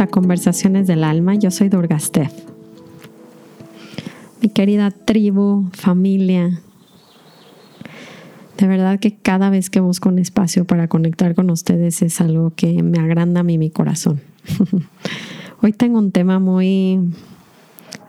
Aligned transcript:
A 0.00 0.06
Conversaciones 0.06 0.86
del 0.86 1.04
Alma, 1.04 1.34
yo 1.34 1.50
soy 1.50 1.68
Durgastev. 1.68 2.30
Mi 4.40 4.48
querida 4.48 4.90
tribu, 4.90 5.68
familia, 5.72 6.62
de 8.56 8.66
verdad 8.66 8.98
que 8.98 9.14
cada 9.16 9.50
vez 9.50 9.68
que 9.68 9.80
busco 9.80 10.08
un 10.08 10.18
espacio 10.18 10.64
para 10.64 10.88
conectar 10.88 11.34
con 11.34 11.50
ustedes 11.50 12.00
es 12.00 12.20
algo 12.22 12.52
que 12.56 12.82
me 12.82 13.00
agranda 13.00 13.40
a 13.40 13.42
mí 13.42 13.58
mi 13.58 13.68
corazón. 13.68 14.20
Hoy 15.62 15.72
tengo 15.72 15.98
un 15.98 16.10
tema 16.10 16.38
muy 16.38 17.12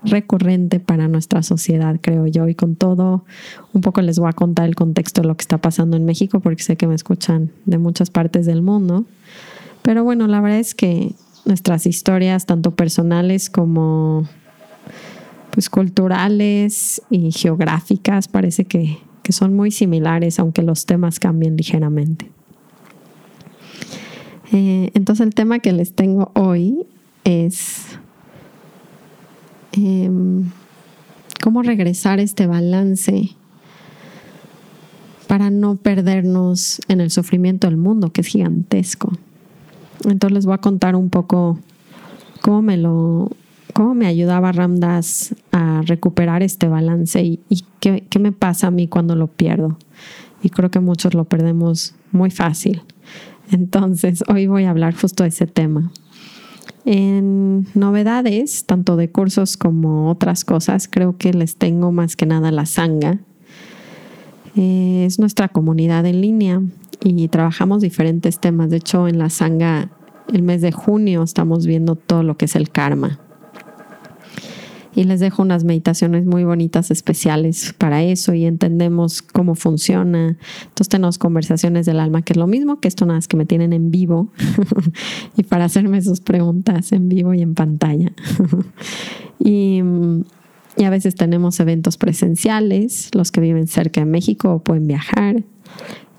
recurrente 0.03 0.79
para 0.79 1.09
nuestra 1.09 1.43
sociedad, 1.43 1.99
creo 2.02 2.27
yo, 2.27 2.47
y 2.47 2.55
con 2.55 2.75
todo, 2.75 3.25
un 3.73 3.81
poco 3.81 4.02
les 4.02 4.20
voy 4.20 4.29
a 4.29 4.34
contar 4.34 4.70
el 4.70 4.75
contexto 4.75 5.21
de 5.21 5.27
lo 5.27 5.35
que 5.35 5.41
está 5.41 5.57
pasando 5.57 5.97
en 5.97 6.05
México, 6.05 6.39
porque 6.39 6.63
sé 6.63 6.77
que 6.77 6.88
me 6.88 6.95
escuchan 6.95 7.52
de 7.65 7.77
muchas 7.77 8.09
partes 8.09 8.45
del 8.45 8.61
mundo. 8.61 9.05
Pero 9.81 10.05
bueno, 10.05 10.27
la 10.27 10.39
verdad 10.39 10.59
es 10.59 10.75
que 10.75 11.13
nuestras 11.45 11.85
historias, 11.85 12.45
tanto 12.45 12.71
personales 12.71 13.49
como 13.49 14.27
pues 15.52 15.69
culturales 15.69 17.02
y 17.11 17.31
geográficas, 17.31 18.27
parece 18.27 18.66
que, 18.66 18.97
que 19.21 19.33
son 19.33 19.55
muy 19.55 19.69
similares, 19.69 20.39
aunque 20.39 20.63
los 20.63 20.85
temas 20.85 21.19
cambien 21.19 21.55
ligeramente. 21.57 22.31
Eh, 24.52 24.91
entonces 24.93 25.25
el 25.25 25.33
tema 25.33 25.59
que 25.59 25.73
les 25.73 25.93
tengo 25.93 26.31
hoy 26.35 26.85
es 27.23 27.97
em, 29.71 30.52
cómo 31.41 31.64
regresar 31.64 32.19
este 32.19 32.45
balance 32.45 33.31
para 35.27 35.49
no 35.49 35.75
perdernos 35.75 36.81
en 36.88 37.02
el 37.02 37.09
sufrimiento 37.09 37.67
del 37.67 37.77
mundo, 37.77 38.11
que 38.11 38.21
es 38.21 38.27
gigantesco. 38.27 39.14
Entonces 40.05 40.31
les 40.33 40.45
voy 40.45 40.55
a 40.55 40.59
contar 40.59 40.95
un 40.95 41.09
poco 41.09 41.59
cómo 42.41 42.61
me 42.61 42.77
lo, 42.77 43.31
cómo 43.73 43.95
me 43.95 44.05
ayudaba 44.05 44.51
Ramdas 44.51 45.35
a 45.51 45.81
recuperar 45.85 46.43
este 46.43 46.67
balance 46.67 47.21
y, 47.23 47.39
qué, 47.79 48.05
me 48.19 48.31
pasa 48.31 48.67
a 48.67 48.71
mí 48.71 48.87
cuando 48.87 49.15
lo 49.15 49.27
pierdo. 49.27 49.77
Y 50.41 50.49
creo 50.49 50.69
que 50.69 50.79
muchos 50.79 51.13
lo 51.13 51.25
perdemos 51.25 51.95
muy 52.11 52.29
fácil. 52.29 52.81
Entonces, 53.51 54.23
hoy 54.27 54.47
voy 54.47 54.65
a 54.65 54.69
hablar 54.69 54.93
justo 54.93 55.23
de 55.23 55.29
ese 55.29 55.47
tema. 55.47 55.91
En 56.85 57.67
novedades, 57.75 58.65
tanto 58.65 58.97
de 58.97 59.09
cursos 59.09 59.55
como 59.55 60.09
otras 60.09 60.43
cosas, 60.43 60.89
creo 60.89 61.17
que 61.17 61.33
les 61.33 61.55
tengo 61.55 61.91
más 61.91 62.15
que 62.15 62.25
nada 62.25 62.51
la 62.51 62.65
sanga. 62.65 63.19
Eh, 64.55 65.05
es 65.05 65.17
nuestra 65.17 65.47
comunidad 65.47 66.05
en 66.05 66.21
línea 66.21 66.61
y 67.02 67.27
trabajamos 67.27 67.81
diferentes 67.81 68.39
temas. 68.39 68.69
De 68.69 68.77
hecho, 68.77 69.08
en 69.08 69.17
la 69.17 69.30
sanga, 69.30 69.89
el 70.31 70.44
mes 70.44 70.61
de 70.61 70.72
junio, 70.72 71.23
estamos 71.23 71.66
viendo 71.66 71.95
todo 71.95 72.23
lo 72.23 72.38
que 72.38 72.45
es 72.45 72.55
el 72.55 72.69
karma 72.69 73.19
y 74.95 75.03
les 75.05 75.19
dejo 75.19 75.41
unas 75.41 75.64
meditaciones 75.64 76.25
muy 76.25 76.44
bonitas 76.44 76.91
especiales 76.91 77.73
para 77.77 78.03
eso 78.03 78.33
y 78.33 78.45
entendemos 78.45 79.21
cómo 79.21 79.55
funciona. 79.55 80.38
Entonces 80.64 80.89
tenemos 80.89 81.17
conversaciones 81.17 81.86
del 81.86 81.99
alma, 81.99 82.21
que 82.21 82.33
es 82.33 82.38
lo 82.38 82.47
mismo 82.47 82.80
que 82.80 82.88
esto 82.88 83.05
nada 83.05 83.17
más 83.17 83.27
que 83.27 83.38
me 83.38 83.45
tienen 83.45 83.73
en 83.73 83.91
vivo 83.91 84.30
y 85.38 85.44
para 85.44 85.66
hacerme 85.66 86.02
sus 86.02 86.21
preguntas 86.21 86.91
en 86.91 87.09
vivo 87.09 87.33
y 87.33 87.41
en 87.41 87.55
pantalla. 87.55 88.11
y, 89.39 89.81
y 90.77 90.83
a 90.83 90.89
veces 90.89 91.16
tenemos 91.16 91.59
eventos 91.59 91.97
presenciales, 91.97 93.09
los 93.14 93.31
que 93.31 93.41
viven 93.41 93.67
cerca 93.67 94.02
de 94.02 94.05
México 94.05 94.61
pueden 94.64 94.87
viajar 94.87 95.43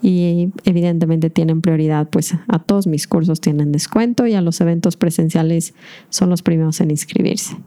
y 0.05 0.51
evidentemente 0.65 1.31
tienen 1.31 1.61
prioridad, 1.61 2.07
pues 2.11 2.35
a 2.47 2.59
todos 2.59 2.85
mis 2.85 3.07
cursos 3.07 3.41
tienen 3.41 3.71
descuento 3.71 4.27
y 4.27 4.35
a 4.35 4.41
los 4.41 4.61
eventos 4.61 4.97
presenciales 4.97 5.73
son 6.09 6.29
los 6.29 6.43
primeros 6.43 6.79
en 6.79 6.91
inscribirse. 6.91 7.57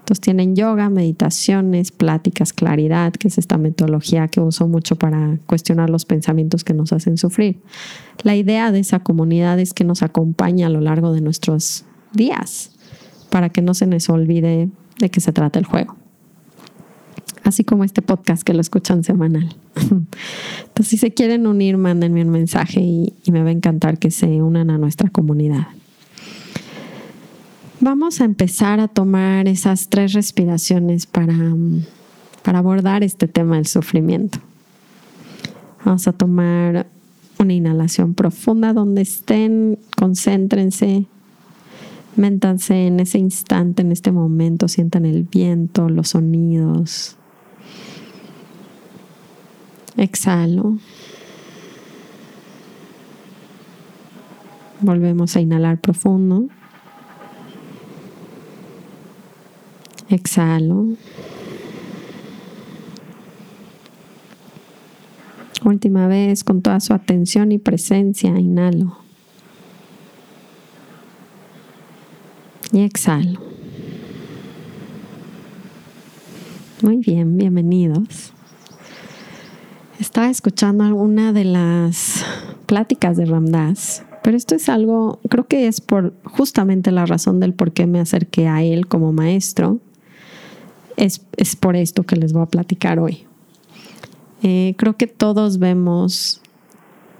Entonces 0.00 0.20
tienen 0.20 0.54
yoga, 0.54 0.90
meditaciones, 0.90 1.92
pláticas, 1.92 2.52
claridad, 2.52 3.14
que 3.14 3.28
es 3.28 3.38
esta 3.38 3.56
metodología 3.56 4.28
que 4.28 4.40
uso 4.42 4.68
mucho 4.68 4.96
para 4.96 5.38
cuestionar 5.46 5.88
los 5.88 6.04
pensamientos 6.04 6.64
que 6.64 6.74
nos 6.74 6.92
hacen 6.92 7.16
sufrir. 7.16 7.62
La 8.22 8.36
idea 8.36 8.72
de 8.72 8.80
esa 8.80 8.98
comunidad 8.98 9.58
es 9.58 9.72
que 9.72 9.84
nos 9.84 10.02
acompañe 10.02 10.66
a 10.66 10.68
lo 10.68 10.82
largo 10.82 11.14
de 11.14 11.22
nuestros 11.22 11.86
días 12.12 12.72
para 13.30 13.48
que 13.48 13.62
no 13.62 13.72
se 13.72 13.86
nos 13.86 14.10
olvide 14.10 14.68
de 14.98 15.10
qué 15.10 15.20
se 15.22 15.32
trata 15.32 15.58
el 15.58 15.64
juego. 15.64 15.96
Así 17.46 17.62
como 17.62 17.84
este 17.84 18.02
podcast 18.02 18.42
que 18.42 18.52
lo 18.52 18.60
escuchan 18.60 19.04
semanal. 19.04 19.54
Entonces, 19.76 20.88
si 20.88 20.96
se 20.96 21.14
quieren 21.14 21.46
unir, 21.46 21.76
mándenme 21.76 22.22
un 22.22 22.30
mensaje 22.30 22.80
y, 22.80 23.14
me 23.30 23.40
va 23.44 23.50
a 23.50 23.52
encantar 23.52 24.00
que 24.00 24.10
se 24.10 24.42
unan 24.42 24.68
a 24.68 24.78
nuestra 24.78 25.10
comunidad. 25.10 25.68
Vamos 27.78 28.20
a 28.20 28.24
empezar 28.24 28.80
a 28.80 28.88
tomar 28.88 29.46
esas 29.46 29.90
tres 29.90 30.12
respiraciones 30.12 31.06
para, 31.06 31.36
para 32.42 32.58
abordar 32.58 33.04
este 33.04 33.28
tema 33.28 33.54
del 33.54 33.66
sufrimiento. 33.66 34.40
Vamos 35.84 36.08
a 36.08 36.12
tomar 36.12 36.88
una 37.38 37.52
inhalación 37.52 38.14
profunda 38.14 38.72
donde 38.72 39.02
estén, 39.02 39.78
concéntrense, 39.96 41.06
méntanse 42.16 42.88
en 42.88 42.98
ese 42.98 43.18
instante, 43.18 43.82
en 43.82 43.92
este 43.92 44.10
momento, 44.10 44.66
sientan 44.66 45.06
el 45.06 45.22
viento, 45.22 45.88
los 45.88 46.08
sonidos. 46.08 47.16
Exhalo. 49.96 50.78
Volvemos 54.80 55.34
a 55.36 55.40
inhalar 55.40 55.80
profundo. 55.80 56.48
Exhalo. 60.10 60.88
Última 65.64 66.06
vez, 66.06 66.44
con 66.44 66.62
toda 66.62 66.78
su 66.78 66.92
atención 66.92 67.50
y 67.50 67.58
presencia, 67.58 68.38
inhalo. 68.38 68.98
Y 72.70 72.82
exhalo. 72.82 73.40
Muy 76.82 76.98
bien, 76.98 77.36
bienvenidos. 77.38 78.35
Estaba 79.98 80.28
escuchando 80.30 80.94
una 80.94 81.32
de 81.32 81.44
las 81.44 82.24
pláticas 82.66 83.16
de 83.16 83.26
Ramdas 83.26 84.04
pero 84.26 84.36
esto 84.36 84.56
es 84.56 84.68
algo, 84.68 85.20
creo 85.28 85.46
que 85.46 85.68
es 85.68 85.80
por 85.80 86.12
justamente 86.24 86.90
la 86.90 87.06
razón 87.06 87.38
del 87.38 87.54
por 87.54 87.70
qué 87.70 87.86
me 87.86 88.00
acerqué 88.00 88.48
a 88.48 88.60
él 88.60 88.88
como 88.88 89.12
maestro 89.12 89.78
es, 90.96 91.20
por 91.60 91.76
esto 91.76 92.02
que 92.02 92.16
les 92.16 92.32
voy 92.32 92.42
a 92.42 92.46
platicar 92.46 92.98
hoy. 92.98 93.24
Eh, 94.42 94.74
creo 94.78 94.96
que 94.96 95.06
todos 95.06 95.60
vemos 95.60 96.42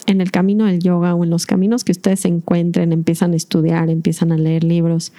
en 0.07 0.21
el 0.21 0.33
camino 0.33 0.65
del 0.65 0.81
yoga 0.81 1.15
o 1.15 1.23
en 1.23 1.31
los 1.31 1.47
caminos 1.47 1.85
que 1.85 1.93
ustedes 1.93 2.25
encuentren, 2.25 2.93
empiezan 2.93 3.35
a 3.35 3.37
estudiar, 3.37 3.89
empiezan 3.89 4.33
a 4.33 4.37
leer 4.37 4.65
libros 4.65 5.13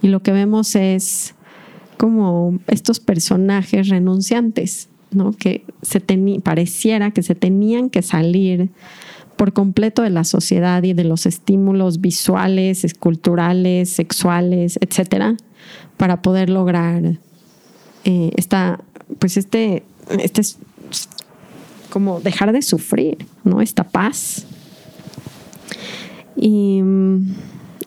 y 0.00 0.06
lo 0.06 0.22
que 0.22 0.30
vemos 0.30 0.76
es 0.76 1.34
como 1.96 2.60
estos 2.68 3.00
personajes 3.00 3.88
renunciantes, 3.88 4.90
¿no? 5.14 5.32
que 5.32 5.64
se 5.82 6.00
pareciera 6.42 7.10
que 7.10 7.22
se 7.22 7.34
tenían 7.34 7.90
que 7.90 8.02
salir 8.02 8.70
por 9.36 9.52
completo 9.52 10.02
de 10.02 10.10
la 10.10 10.24
sociedad 10.24 10.82
y 10.82 10.92
de 10.92 11.04
los 11.04 11.26
estímulos 11.26 12.00
visuales, 12.00 12.86
culturales, 12.98 13.88
sexuales, 13.88 14.78
etcétera, 14.80 15.36
para 15.96 16.22
poder 16.22 16.50
lograr 16.50 17.18
eh, 18.04 18.30
esta, 18.36 18.80
pues 19.18 19.36
este, 19.36 19.82
este 20.10 20.40
es 20.40 20.58
como 21.90 22.20
dejar 22.20 22.52
de 22.52 22.62
sufrir, 22.62 23.18
¿no? 23.44 23.60
Esta 23.60 23.84
paz. 23.84 24.46
Y 26.36 26.80
mm, 26.82 27.34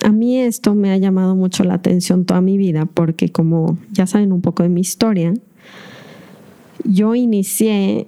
a 0.03 0.11
mí 0.11 0.39
esto 0.39 0.75
me 0.75 0.91
ha 0.91 0.97
llamado 0.97 1.35
mucho 1.35 1.63
la 1.63 1.73
atención 1.73 2.25
toda 2.25 2.41
mi 2.41 2.57
vida 2.57 2.85
porque 2.85 3.31
como 3.31 3.77
ya 3.91 4.05
saben 4.05 4.31
un 4.31 4.41
poco 4.41 4.63
de 4.63 4.69
mi 4.69 4.81
historia, 4.81 5.33
yo 6.85 7.15
inicié, 7.15 8.07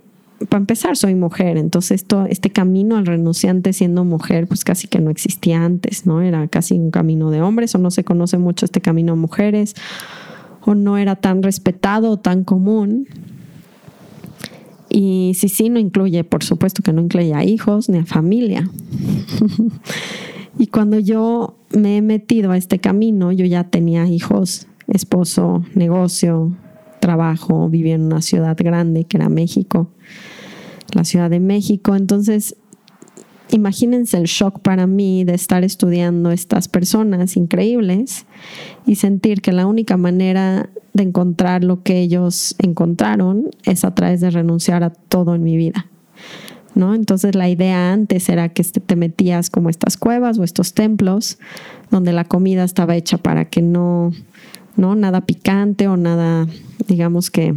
para 0.49 0.59
empezar 0.59 0.95
soy 0.95 1.15
mujer, 1.15 1.57
entonces 1.57 2.05
este 2.29 2.49
camino 2.51 2.97
al 2.97 3.05
renunciante 3.05 3.73
siendo 3.73 4.05
mujer 4.05 4.47
pues 4.47 4.63
casi 4.63 4.87
que 4.87 4.99
no 4.99 5.09
existía 5.09 5.63
antes, 5.63 6.05
¿no? 6.05 6.21
Era 6.21 6.47
casi 6.47 6.75
un 6.75 6.91
camino 6.91 7.31
de 7.31 7.41
hombres 7.41 7.73
o 7.75 7.79
no 7.79 7.91
se 7.91 8.03
conoce 8.03 8.37
mucho 8.37 8.65
este 8.65 8.81
camino 8.81 9.13
a 9.13 9.15
mujeres 9.15 9.75
o 10.65 10.75
no 10.75 10.97
era 10.97 11.15
tan 11.15 11.43
respetado 11.43 12.11
o 12.11 12.17
tan 12.17 12.43
común. 12.43 13.07
Y 14.89 15.33
si 15.35 15.49
sí, 15.49 15.69
no 15.69 15.79
incluye, 15.79 16.23
por 16.23 16.43
supuesto 16.43 16.81
que 16.81 16.93
no 16.93 17.01
incluye 17.01 17.33
a 17.33 17.43
hijos 17.43 17.89
ni 17.89 17.97
a 17.97 18.05
familia. 18.05 18.69
y 20.59 20.67
cuando 20.67 20.99
yo 20.99 21.57
me 21.71 21.97
he 21.97 22.01
metido 22.01 22.51
a 22.51 22.57
este 22.57 22.79
camino, 22.79 23.31
yo 23.31 23.45
ya 23.45 23.65
tenía 23.65 24.07
hijos, 24.07 24.67
esposo, 24.87 25.63
negocio, 25.73 26.55
trabajo, 27.07 27.69
vivía 27.69 27.95
en 27.95 28.01
una 28.01 28.21
ciudad 28.21 28.57
grande 28.59 29.05
que 29.05 29.15
era 29.15 29.29
México, 29.29 29.89
la 30.91 31.05
Ciudad 31.05 31.29
de 31.29 31.39
México. 31.39 31.95
Entonces, 31.95 32.57
imagínense 33.49 34.17
el 34.17 34.25
shock 34.25 34.59
para 34.59 34.87
mí 34.87 35.23
de 35.23 35.33
estar 35.33 35.63
estudiando 35.63 36.31
estas 36.31 36.67
personas 36.67 37.37
increíbles 37.37 38.25
y 38.85 38.95
sentir 38.95 39.41
que 39.41 39.53
la 39.53 39.67
única 39.67 39.95
manera 39.95 40.69
de 40.93 41.03
encontrar 41.03 41.63
lo 41.63 41.81
que 41.81 41.97
ellos 41.99 42.55
encontraron 42.59 43.51
es 43.63 43.85
a 43.85 43.95
través 43.95 44.19
de 44.19 44.29
renunciar 44.29 44.83
a 44.83 44.89
todo 44.89 45.33
en 45.33 45.43
mi 45.43 45.55
vida. 45.55 45.87
¿No? 46.75 46.93
Entonces 46.93 47.35
la 47.35 47.47
idea 47.47 47.93
antes 47.93 48.27
era 48.27 48.49
que 48.49 48.63
te 48.63 48.95
metías 48.97 49.49
como 49.49 49.69
estas 49.69 49.95
cuevas 49.95 50.37
o 50.37 50.43
estos 50.43 50.73
templos 50.73 51.39
donde 51.89 52.11
la 52.11 52.25
comida 52.25 52.65
estaba 52.65 52.97
hecha 52.97 53.17
para 53.17 53.45
que 53.45 53.63
no, 53.63 54.11
no 54.77 54.95
nada 54.95 55.21
picante 55.21 55.87
o 55.87 55.97
nada, 55.97 56.47
digamos 56.87 57.29
que 57.29 57.55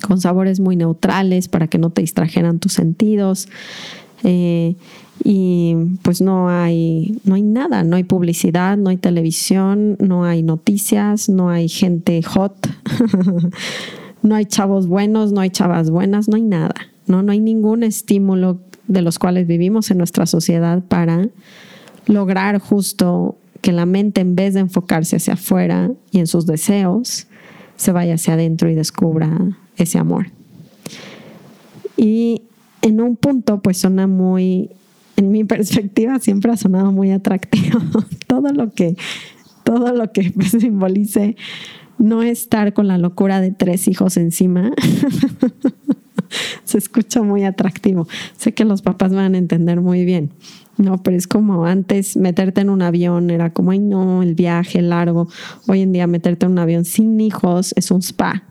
con 0.00 0.20
sabores 0.20 0.60
muy 0.60 0.76
neutrales 0.76 1.48
para 1.48 1.68
que 1.68 1.78
no 1.78 1.90
te 1.90 2.02
distrajeran 2.02 2.58
tus 2.58 2.72
sentidos. 2.72 3.48
Eh, 4.22 4.76
y 5.22 5.74
pues 6.02 6.20
no 6.20 6.48
hay, 6.48 7.20
no 7.24 7.34
hay 7.34 7.42
nada, 7.42 7.84
no 7.84 7.96
hay 7.96 8.04
publicidad, 8.04 8.76
no 8.76 8.90
hay 8.90 8.96
televisión, 8.96 9.96
no 9.98 10.24
hay 10.24 10.42
noticias, 10.42 11.28
no 11.28 11.50
hay 11.50 11.68
gente 11.68 12.22
hot, 12.22 12.54
no 14.22 14.34
hay 14.34 14.46
chavos 14.46 14.86
buenos, 14.86 15.32
no 15.32 15.40
hay 15.40 15.50
chavas 15.50 15.90
buenas, 15.90 16.28
no 16.28 16.36
hay 16.36 16.42
nada, 16.42 16.74
¿no? 17.06 17.22
No 17.22 17.32
hay 17.32 17.40
ningún 17.40 17.82
estímulo 17.82 18.60
de 18.88 19.02
los 19.02 19.18
cuales 19.18 19.46
vivimos 19.46 19.90
en 19.90 19.98
nuestra 19.98 20.24
sociedad 20.26 20.82
para 20.82 21.28
lograr 22.06 22.58
justo 22.58 23.36
que 23.60 23.72
la 23.72 23.86
mente 23.86 24.20
en 24.20 24.34
vez 24.34 24.54
de 24.54 24.60
enfocarse 24.60 25.16
hacia 25.16 25.34
afuera 25.34 25.90
y 26.10 26.18
en 26.18 26.26
sus 26.26 26.46
deseos, 26.46 27.26
se 27.76 27.92
vaya 27.92 28.14
hacia 28.14 28.34
adentro 28.34 28.70
y 28.70 28.74
descubra 28.74 29.56
ese 29.76 29.98
amor. 29.98 30.26
Y 31.96 32.42
en 32.82 33.00
un 33.00 33.16
punto 33.16 33.60
pues 33.60 33.78
suena 33.78 34.06
muy, 34.06 34.70
en 35.16 35.30
mi 35.30 35.44
perspectiva 35.44 36.18
siempre 36.18 36.52
ha 36.52 36.56
sonado 36.56 36.92
muy 36.92 37.10
atractivo. 37.10 37.80
todo 38.26 38.52
lo 38.52 38.72
que, 38.72 38.96
todo 39.64 39.94
lo 39.94 40.12
que 40.12 40.30
pues, 40.30 40.50
simbolice 40.50 41.36
no 41.98 42.22
estar 42.22 42.72
con 42.72 42.88
la 42.88 42.98
locura 42.98 43.40
de 43.40 43.50
tres 43.50 43.86
hijos 43.86 44.16
encima. 44.16 44.72
Se 46.64 46.78
escucha 46.78 47.22
muy 47.22 47.44
atractivo. 47.44 48.06
Sé 48.36 48.54
que 48.54 48.64
los 48.64 48.82
papás 48.82 49.12
van 49.12 49.34
a 49.34 49.38
entender 49.38 49.80
muy 49.80 50.04
bien. 50.04 50.30
No, 50.80 50.96
pero 51.02 51.14
es 51.14 51.26
como 51.26 51.66
antes 51.66 52.16
meterte 52.16 52.62
en 52.62 52.70
un 52.70 52.80
avión 52.80 53.28
era 53.28 53.52
como, 53.52 53.72
ay 53.72 53.78
no, 53.78 54.22
el 54.22 54.34
viaje 54.34 54.80
largo. 54.80 55.28
Hoy 55.68 55.82
en 55.82 55.92
día 55.92 56.06
meterte 56.06 56.46
en 56.46 56.52
un 56.52 56.58
avión 56.58 56.86
sin 56.86 57.20
hijos 57.20 57.74
es 57.76 57.90
un 57.90 58.00
spa. 58.00 58.44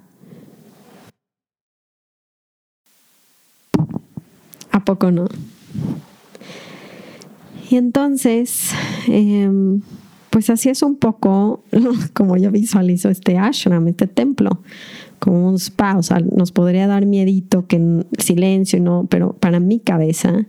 ¿A 4.71 4.85
poco 4.85 5.09
no? 5.09 5.27
Y 7.71 7.77
entonces, 7.77 8.73
em, 9.07 9.81
pues 10.29 10.51
así 10.51 10.69
es 10.69 10.83
un 10.83 10.97
poco 10.97 11.63
como 12.13 12.37
yo 12.37 12.51
visualizo 12.51 13.09
este 13.09 13.39
ashram, 13.39 13.87
este 13.87 14.05
templo, 14.05 14.61
como 15.17 15.49
un 15.49 15.55
spa, 15.55 15.97
o 15.97 16.03
sea, 16.03 16.19
nos 16.19 16.51
podría 16.51 16.85
dar 16.85 17.07
miedito 17.07 17.65
que 17.65 17.77
en 17.77 18.05
silencio, 18.19 18.79
no, 18.79 19.07
pero 19.09 19.33
para 19.33 19.59
mi 19.59 19.79
cabeza 19.79 20.45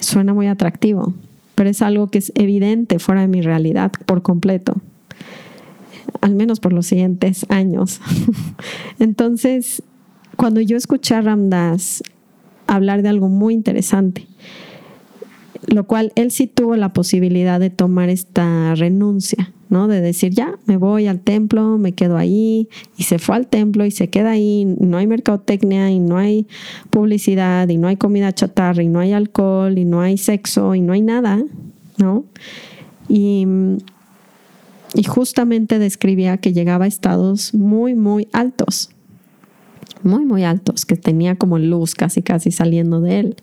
suena 0.00 0.34
muy 0.34 0.46
atractivo, 0.46 1.14
pero 1.54 1.70
es 1.70 1.82
algo 1.82 2.08
que 2.08 2.18
es 2.18 2.32
evidente 2.34 2.98
fuera 2.98 3.22
de 3.22 3.28
mi 3.28 3.42
realidad 3.42 3.92
por 4.06 4.22
completo, 4.22 4.74
al 6.20 6.34
menos 6.34 6.60
por 6.60 6.72
los 6.72 6.86
siguientes 6.86 7.46
años. 7.48 8.00
Entonces, 8.98 9.82
cuando 10.36 10.60
yo 10.60 10.76
escuché 10.76 11.14
a 11.14 11.22
Ramdas 11.22 12.02
hablar 12.66 13.02
de 13.02 13.08
algo 13.08 13.28
muy 13.28 13.54
interesante, 13.54 14.26
lo 15.66 15.84
cual 15.86 16.12
él 16.14 16.30
sí 16.30 16.46
tuvo 16.46 16.76
la 16.76 16.92
posibilidad 16.92 17.58
de 17.58 17.70
tomar 17.70 18.08
esta 18.08 18.74
renuncia, 18.74 19.52
¿no? 19.68 19.88
De 19.88 20.00
decir, 20.00 20.32
ya, 20.32 20.58
me 20.66 20.76
voy 20.76 21.06
al 21.06 21.20
templo, 21.20 21.76
me 21.78 21.92
quedo 21.92 22.16
ahí, 22.16 22.68
y 22.96 23.04
se 23.04 23.18
fue 23.18 23.36
al 23.36 23.48
templo 23.48 23.84
y 23.84 23.90
se 23.90 24.08
queda 24.08 24.30
ahí, 24.30 24.64
no 24.64 24.96
hay 24.96 25.06
mercadotecnia 25.06 25.90
y 25.90 25.98
no 25.98 26.18
hay 26.18 26.46
publicidad 26.90 27.68
y 27.68 27.78
no 27.78 27.88
hay 27.88 27.96
comida 27.96 28.32
chatarra 28.32 28.82
y 28.82 28.88
no 28.88 29.00
hay 29.00 29.12
alcohol 29.12 29.76
y 29.78 29.84
no 29.84 30.00
hay 30.00 30.18
sexo 30.18 30.74
y 30.74 30.80
no 30.80 30.92
hay 30.92 31.02
nada, 31.02 31.42
¿no? 31.98 32.24
Y, 33.08 33.46
y 34.94 35.02
justamente 35.04 35.78
describía 35.78 36.38
que 36.38 36.52
llegaba 36.52 36.84
a 36.84 36.88
estados 36.88 37.54
muy, 37.54 37.94
muy 37.94 38.28
altos, 38.32 38.90
muy, 40.02 40.24
muy 40.24 40.44
altos, 40.44 40.86
que 40.86 40.96
tenía 40.96 41.34
como 41.34 41.58
luz 41.58 41.94
casi, 41.94 42.22
casi 42.22 42.52
saliendo 42.52 43.00
de 43.00 43.18
él, 43.18 43.36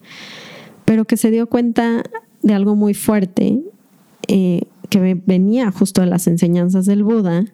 pero 0.85 1.05
que 1.05 1.17
se 1.17 1.31
dio 1.31 1.47
cuenta 1.47 2.03
de 2.41 2.53
algo 2.53 2.75
muy 2.75 2.93
fuerte 2.93 3.59
eh, 4.27 4.61
que 4.89 5.21
venía 5.25 5.71
justo 5.71 6.01
de 6.01 6.07
las 6.07 6.27
enseñanzas 6.27 6.85
del 6.85 7.03
Buda, 7.03 7.45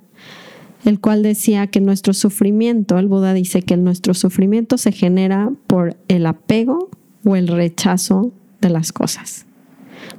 el 0.86 1.00
cual 1.00 1.24
decía 1.24 1.68
que 1.68 1.82
nuestro 1.82 2.14
sufrimiento, 2.14 2.98
el 2.98 3.08
Buda 3.08 3.34
dice 3.34 3.62
que 3.62 3.78
nuestro 3.78 4.14
sufrimiento 4.14 4.78
se 4.78 4.92
genera 4.92 5.52
por 5.68 5.98
el 6.08 6.26
apego 6.26 6.90
o 7.26 7.36
el 7.36 7.48
rechazo 7.48 8.32
de 8.62 8.70
las 8.70 8.92
cosas, 8.92 9.46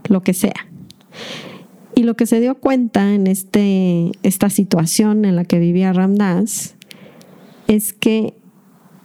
lo 0.08 0.22
que 0.22 0.34
sea. 0.34 0.66
Y 1.94 2.04
lo 2.04 2.14
que 2.14 2.26
se 2.26 2.40
dio 2.40 2.54
cuenta 2.54 3.14
en 3.14 3.26
este, 3.26 4.12
esta 4.22 4.48
situación 4.48 5.24
en 5.24 5.36
la 5.36 5.44
que 5.44 5.58
vivía 5.58 5.92
Ramdas 5.92 6.76
es 7.66 7.92
que 7.92 8.34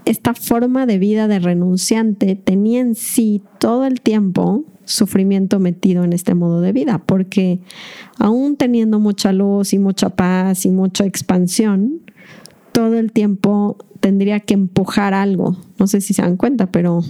esta 0.06 0.34
forma 0.34 0.86
de 0.86 1.00
vida 1.00 1.28
de 1.28 1.40
renunciante 1.40 2.36
tenía 2.36 2.82
en 2.82 2.96
sí 2.96 3.42
todo 3.60 3.86
el 3.86 4.02
tiempo 4.02 4.64
sufrimiento 4.86 5.60
metido 5.60 6.04
en 6.04 6.14
este 6.14 6.36
modo 6.36 6.62
de 6.62 6.72
vida, 6.72 7.02
porque 7.06 7.60
aún 8.20 8.56
teniendo 8.56 9.00
mucha 9.00 9.34
luz 9.34 9.74
y 9.74 9.80
mucha 9.80 10.10
paz 10.10 10.66
y 10.66 10.72
mucha 10.72 11.06
expansión, 11.06 12.02
todo 12.72 13.00
el 13.00 13.12
tiempo 13.12 13.78
tendría 14.00 14.40
que 14.40 14.54
empujar 14.54 15.14
algo. 15.14 15.58
No 15.80 15.88
sé 15.88 16.02
si 16.02 16.14
se 16.14 16.22
dan 16.22 16.38
cuenta, 16.38 16.68
pero 16.68 17.02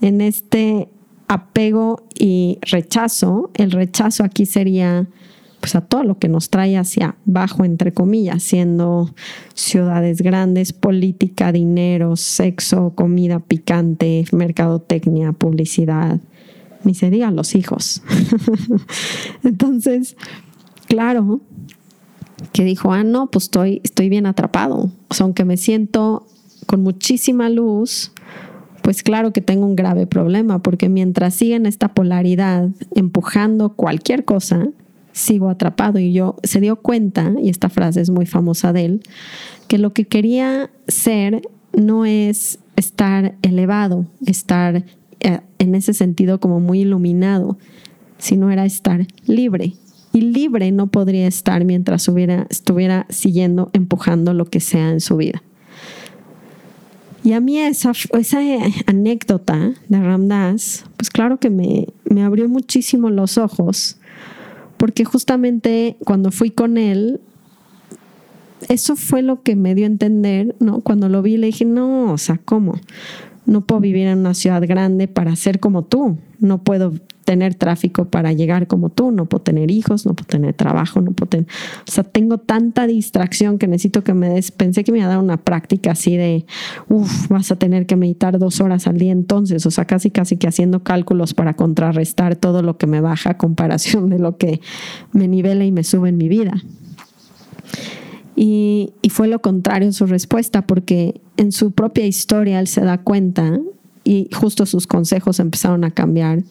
en 0.00 0.20
este 0.20 0.88
apego 1.28 2.06
y 2.18 2.58
rechazo, 2.62 3.50
el 3.54 3.70
rechazo 3.70 4.24
aquí 4.24 4.46
sería 4.46 5.06
pues 5.62 5.76
a 5.76 5.80
todo 5.80 6.02
lo 6.02 6.18
que 6.18 6.28
nos 6.28 6.50
trae 6.50 6.76
hacia 6.76 7.14
abajo, 7.28 7.64
entre 7.64 7.92
comillas, 7.92 8.42
siendo 8.42 9.14
ciudades 9.54 10.20
grandes, 10.20 10.72
política, 10.72 11.52
dinero, 11.52 12.16
sexo, 12.16 12.94
comida 12.96 13.38
picante, 13.38 14.24
mercadotecnia, 14.32 15.30
publicidad, 15.30 16.18
ni 16.82 16.94
se 16.94 17.10
digan 17.10 17.36
los 17.36 17.54
hijos. 17.54 18.02
Entonces, 19.44 20.16
claro, 20.88 21.40
que 22.52 22.64
dijo, 22.64 22.92
ah, 22.92 23.04
no, 23.04 23.30
pues 23.30 23.44
estoy, 23.44 23.80
estoy 23.84 24.08
bien 24.08 24.26
atrapado. 24.26 24.90
O 25.06 25.14
sea, 25.14 25.22
aunque 25.22 25.44
me 25.44 25.56
siento 25.56 26.26
con 26.66 26.82
muchísima 26.82 27.48
luz, 27.48 28.10
pues 28.82 29.04
claro 29.04 29.32
que 29.32 29.42
tengo 29.42 29.64
un 29.64 29.76
grave 29.76 30.08
problema, 30.08 30.60
porque 30.60 30.88
mientras 30.88 31.34
siga 31.34 31.54
en 31.54 31.66
esta 31.66 31.94
polaridad 31.94 32.68
empujando 32.96 33.74
cualquier 33.74 34.24
cosa, 34.24 34.66
sigo 35.12 35.48
atrapado. 35.48 35.98
Y 35.98 36.12
yo 36.12 36.36
se 36.42 36.60
dio 36.60 36.76
cuenta, 36.76 37.32
y 37.40 37.48
esta 37.48 37.68
frase 37.68 38.00
es 38.00 38.10
muy 38.10 38.26
famosa 38.26 38.72
de 38.72 38.84
él, 38.84 39.02
que 39.68 39.78
lo 39.78 39.92
que 39.92 40.06
quería 40.06 40.70
ser 40.88 41.42
no 41.72 42.04
es 42.04 42.58
estar 42.76 43.36
elevado, 43.42 44.06
estar 44.26 44.84
eh, 45.20 45.40
en 45.58 45.74
ese 45.74 45.94
sentido 45.94 46.40
como 46.40 46.60
muy 46.60 46.80
iluminado, 46.80 47.58
sino 48.18 48.50
era 48.50 48.64
estar 48.64 49.06
libre. 49.26 49.74
Y 50.12 50.20
libre 50.20 50.70
no 50.72 50.88
podría 50.88 51.26
estar 51.26 51.64
mientras 51.64 52.06
hubiera, 52.08 52.46
estuviera 52.50 53.06
siguiendo, 53.08 53.70
empujando 53.72 54.34
lo 54.34 54.44
que 54.44 54.60
sea 54.60 54.90
en 54.90 55.00
su 55.00 55.16
vida. 55.16 55.42
Y 57.24 57.32
a 57.32 57.40
mí 57.40 57.58
esa, 57.58 57.92
esa 58.18 58.40
anécdota 58.86 59.72
de 59.88 60.00
Ramdas, 60.00 60.84
pues 60.96 61.08
claro 61.08 61.38
que 61.38 61.50
me, 61.50 61.86
me 62.04 62.24
abrió 62.24 62.48
muchísimo 62.48 63.10
los 63.10 63.38
ojos 63.38 63.98
porque 64.82 65.04
justamente 65.04 65.96
cuando 66.04 66.32
fui 66.32 66.50
con 66.50 66.76
él, 66.76 67.20
eso 68.68 68.96
fue 68.96 69.22
lo 69.22 69.40
que 69.44 69.54
me 69.54 69.76
dio 69.76 69.84
a 69.84 69.86
entender, 69.86 70.56
¿no? 70.58 70.80
Cuando 70.80 71.08
lo 71.08 71.22
vi 71.22 71.36
le 71.36 71.46
dije, 71.46 71.64
no, 71.64 72.12
o 72.12 72.18
sea, 72.18 72.40
¿cómo? 72.44 72.80
No 73.46 73.60
puedo 73.60 73.80
vivir 73.80 74.08
en 74.08 74.18
una 74.18 74.34
ciudad 74.34 74.60
grande 74.66 75.06
para 75.06 75.36
ser 75.36 75.60
como 75.60 75.84
tú, 75.84 76.18
no 76.40 76.64
puedo 76.64 76.94
tener 77.24 77.54
tráfico 77.54 78.06
para 78.06 78.32
llegar 78.32 78.66
como 78.66 78.90
tú, 78.90 79.10
no 79.10 79.26
puedo 79.26 79.42
tener 79.42 79.70
hijos, 79.70 80.06
no 80.06 80.14
puedo 80.14 80.26
tener 80.26 80.54
trabajo, 80.54 81.00
no 81.00 81.12
puedo 81.12 81.28
tener, 81.28 81.46
o 81.86 81.90
sea, 81.90 82.04
tengo 82.04 82.38
tanta 82.38 82.86
distracción 82.86 83.58
que 83.58 83.66
necesito 83.66 84.02
que 84.04 84.14
me 84.14 84.28
des, 84.28 84.50
pensé 84.50 84.84
que 84.84 84.92
me 84.92 84.98
iba 84.98 85.06
a 85.06 85.10
dar 85.10 85.18
una 85.18 85.38
práctica 85.38 85.92
así 85.92 86.16
de, 86.16 86.44
uff, 86.88 87.28
vas 87.28 87.50
a 87.52 87.56
tener 87.56 87.86
que 87.86 87.96
meditar 87.96 88.38
dos 88.38 88.60
horas 88.60 88.86
al 88.86 88.98
día 88.98 89.12
entonces, 89.12 89.64
o 89.66 89.70
sea, 89.70 89.84
casi 89.84 90.10
casi 90.10 90.36
que 90.36 90.48
haciendo 90.48 90.82
cálculos 90.82 91.34
para 91.34 91.54
contrarrestar 91.54 92.36
todo 92.36 92.62
lo 92.62 92.76
que 92.76 92.86
me 92.86 93.00
baja 93.00 93.30
a 93.30 93.38
comparación 93.38 94.10
de 94.10 94.18
lo 94.18 94.36
que 94.36 94.60
me 95.12 95.28
nivela 95.28 95.64
y 95.64 95.72
me 95.72 95.84
sube 95.84 96.08
en 96.08 96.16
mi 96.16 96.28
vida. 96.28 96.52
Y, 98.34 98.94
y 99.02 99.10
fue 99.10 99.28
lo 99.28 99.40
contrario 99.40 99.92
su 99.92 100.06
respuesta, 100.06 100.66
porque 100.66 101.20
en 101.36 101.52
su 101.52 101.72
propia 101.72 102.06
historia 102.06 102.60
él 102.60 102.66
se 102.66 102.80
da 102.80 102.98
cuenta 102.98 103.60
y 104.04 104.28
justo 104.32 104.66
sus 104.66 104.86
consejos 104.86 105.38
empezaron 105.38 105.84
a 105.84 105.90
cambiar 105.90 106.42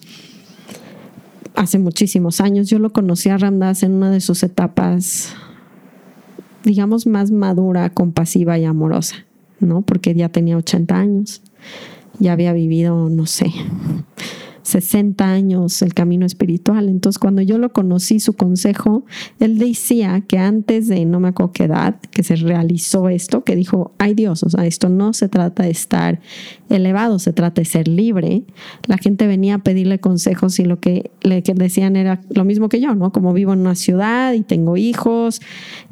hace 1.54 1.78
muchísimos 1.78 2.40
años. 2.40 2.68
Yo 2.68 2.78
lo 2.78 2.90
conocí 2.90 3.28
a 3.28 3.38
Ramdas 3.38 3.82
en 3.82 3.92
una 3.92 4.10
de 4.10 4.20
sus 4.20 4.42
etapas, 4.42 5.34
digamos, 6.64 7.06
más 7.06 7.30
madura, 7.30 7.90
compasiva 7.90 8.58
y 8.58 8.64
amorosa, 8.64 9.16
¿no? 9.60 9.82
Porque 9.82 10.14
ya 10.14 10.28
tenía 10.28 10.56
80 10.56 10.94
años, 10.94 11.42
ya 12.18 12.32
había 12.32 12.52
vivido, 12.52 13.08
no 13.08 13.26
sé, 13.26 13.52
60 14.72 15.24
años 15.24 15.82
el 15.82 15.94
camino 15.94 16.26
espiritual. 16.26 16.88
Entonces, 16.88 17.18
cuando 17.18 17.42
yo 17.42 17.58
lo 17.58 17.72
conocí, 17.72 18.20
su 18.20 18.32
consejo, 18.34 19.04
él 19.38 19.58
decía 19.58 20.22
que 20.26 20.38
antes 20.38 20.88
de 20.88 21.04
no 21.04 21.20
me 21.20 21.28
acuerdo 21.28 21.52
qué 21.52 21.64
edad, 21.64 22.00
que 22.10 22.22
se 22.22 22.36
realizó 22.36 23.08
esto, 23.08 23.44
que 23.44 23.56
dijo, 23.56 23.92
ay 23.98 24.14
Dios, 24.14 24.42
o 24.42 24.50
sea, 24.50 24.66
esto 24.66 24.88
no 24.88 25.12
se 25.12 25.28
trata 25.28 25.64
de 25.64 25.70
estar 25.70 26.20
elevado, 26.68 27.18
se 27.18 27.32
trata 27.32 27.60
de 27.60 27.66
ser 27.66 27.88
libre. 27.88 28.44
La 28.86 28.96
gente 28.96 29.26
venía 29.26 29.56
a 29.56 29.58
pedirle 29.58 29.98
consejos 29.98 30.58
y 30.58 30.64
lo 30.64 30.80
que 30.80 31.10
le 31.22 31.42
decían 31.42 31.96
era 31.96 32.20
lo 32.30 32.44
mismo 32.44 32.68
que 32.68 32.80
yo, 32.80 32.94
¿no? 32.94 33.12
Como 33.12 33.32
vivo 33.32 33.52
en 33.52 33.60
una 33.60 33.74
ciudad 33.74 34.32
y 34.32 34.42
tengo 34.42 34.76
hijos, 34.76 35.40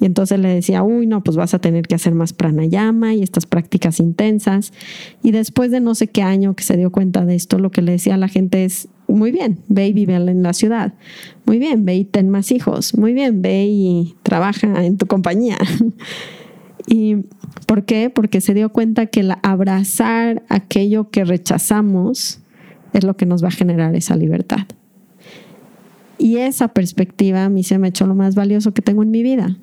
y 0.01 0.07
entonces 0.07 0.39
le 0.39 0.49
decía, 0.49 0.83
uy, 0.83 1.07
no, 1.07 1.23
pues 1.23 1.37
vas 1.37 1.55
a 1.55 1.59
tener 1.59 1.87
que 1.87 1.95
hacer 1.95 2.15
más 2.15 2.33
pranayama 2.33 3.15
y 3.15 3.23
estas 3.23 3.47
prácticas 3.47 4.01
intensas. 4.01 4.73
Y 5.23 5.33
después 5.33 5.71
de 5.71 5.81
no 5.81 5.95
sé 5.95 6.09
qué 6.09 6.23
año 6.23 6.55
que 6.55 6.65
se 6.65 6.77
dio 6.77 6.91
cuenta 6.91 7.25
de 7.25 7.35
esto, 7.35 7.59
lo 7.59 7.71
que 7.71 7.83
le 7.83 7.93
decía 7.93 8.15
a 8.15 8.19
la 8.19 8.29
gente 8.29 8.69
muy 9.09 9.33
bien, 9.33 9.59
ve 9.69 9.89
y 9.89 9.93
vive 9.93 10.15
en 10.15 10.43
la 10.43 10.53
ciudad. 10.53 10.95
Muy 11.45 11.59
bien, 11.59 11.85
ve 11.85 11.97
y 11.97 12.05
ten 12.05 12.31
más 12.31 12.53
hijos. 12.53 12.97
Muy 12.97 13.13
bien, 13.13 13.43
ve 13.43 13.67
y 13.67 14.15
trabaja 14.23 14.85
en 14.85 14.97
tu 14.97 15.07
compañía. 15.07 15.59
¿Y 16.87 17.17
por 17.67 17.85
qué? 17.85 18.11
Porque 18.11 18.41
se 18.41 18.55
dio 18.55 18.71
cuenta 18.71 19.07
que 19.07 19.29
abrazar 19.43 20.43
aquello 20.49 21.11
que 21.11 21.25
rechazamos 21.25 22.41
es 22.93 23.05
lo 23.05 23.17
que 23.17 23.27
nos 23.27 23.45
va 23.45 23.49
a 23.49 23.53
generar 23.53 23.95
esa 23.95 24.17
libertad. 24.17 24.67
Y 26.19 26.37
esa 26.37 26.69
perspectiva 26.69 27.45
a 27.45 27.49
mí 27.49 27.65
se 27.65 27.79
me 27.79 27.89
echó 27.89 28.07
lo 28.07 28.15
más 28.15 28.35
valioso 28.35 28.75
que 28.75 28.83
tengo 28.83 29.03
en 29.03 29.11
mi 29.11 29.23
vida. 29.23 29.57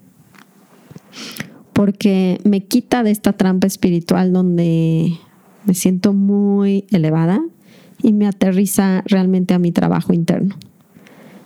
Porque 1.73 2.39
me 2.43 2.65
quita 2.65 3.03
de 3.03 3.11
esta 3.11 3.33
trampa 3.33 3.67
espiritual 3.67 4.33
donde 4.33 5.13
me 5.65 5.73
siento 5.73 6.13
muy 6.13 6.85
elevada, 6.91 7.41
y 8.01 8.13
me 8.13 8.27
aterriza 8.27 9.03
realmente 9.05 9.53
a 9.53 9.59
mi 9.59 9.71
trabajo 9.71 10.13
interno 10.13 10.55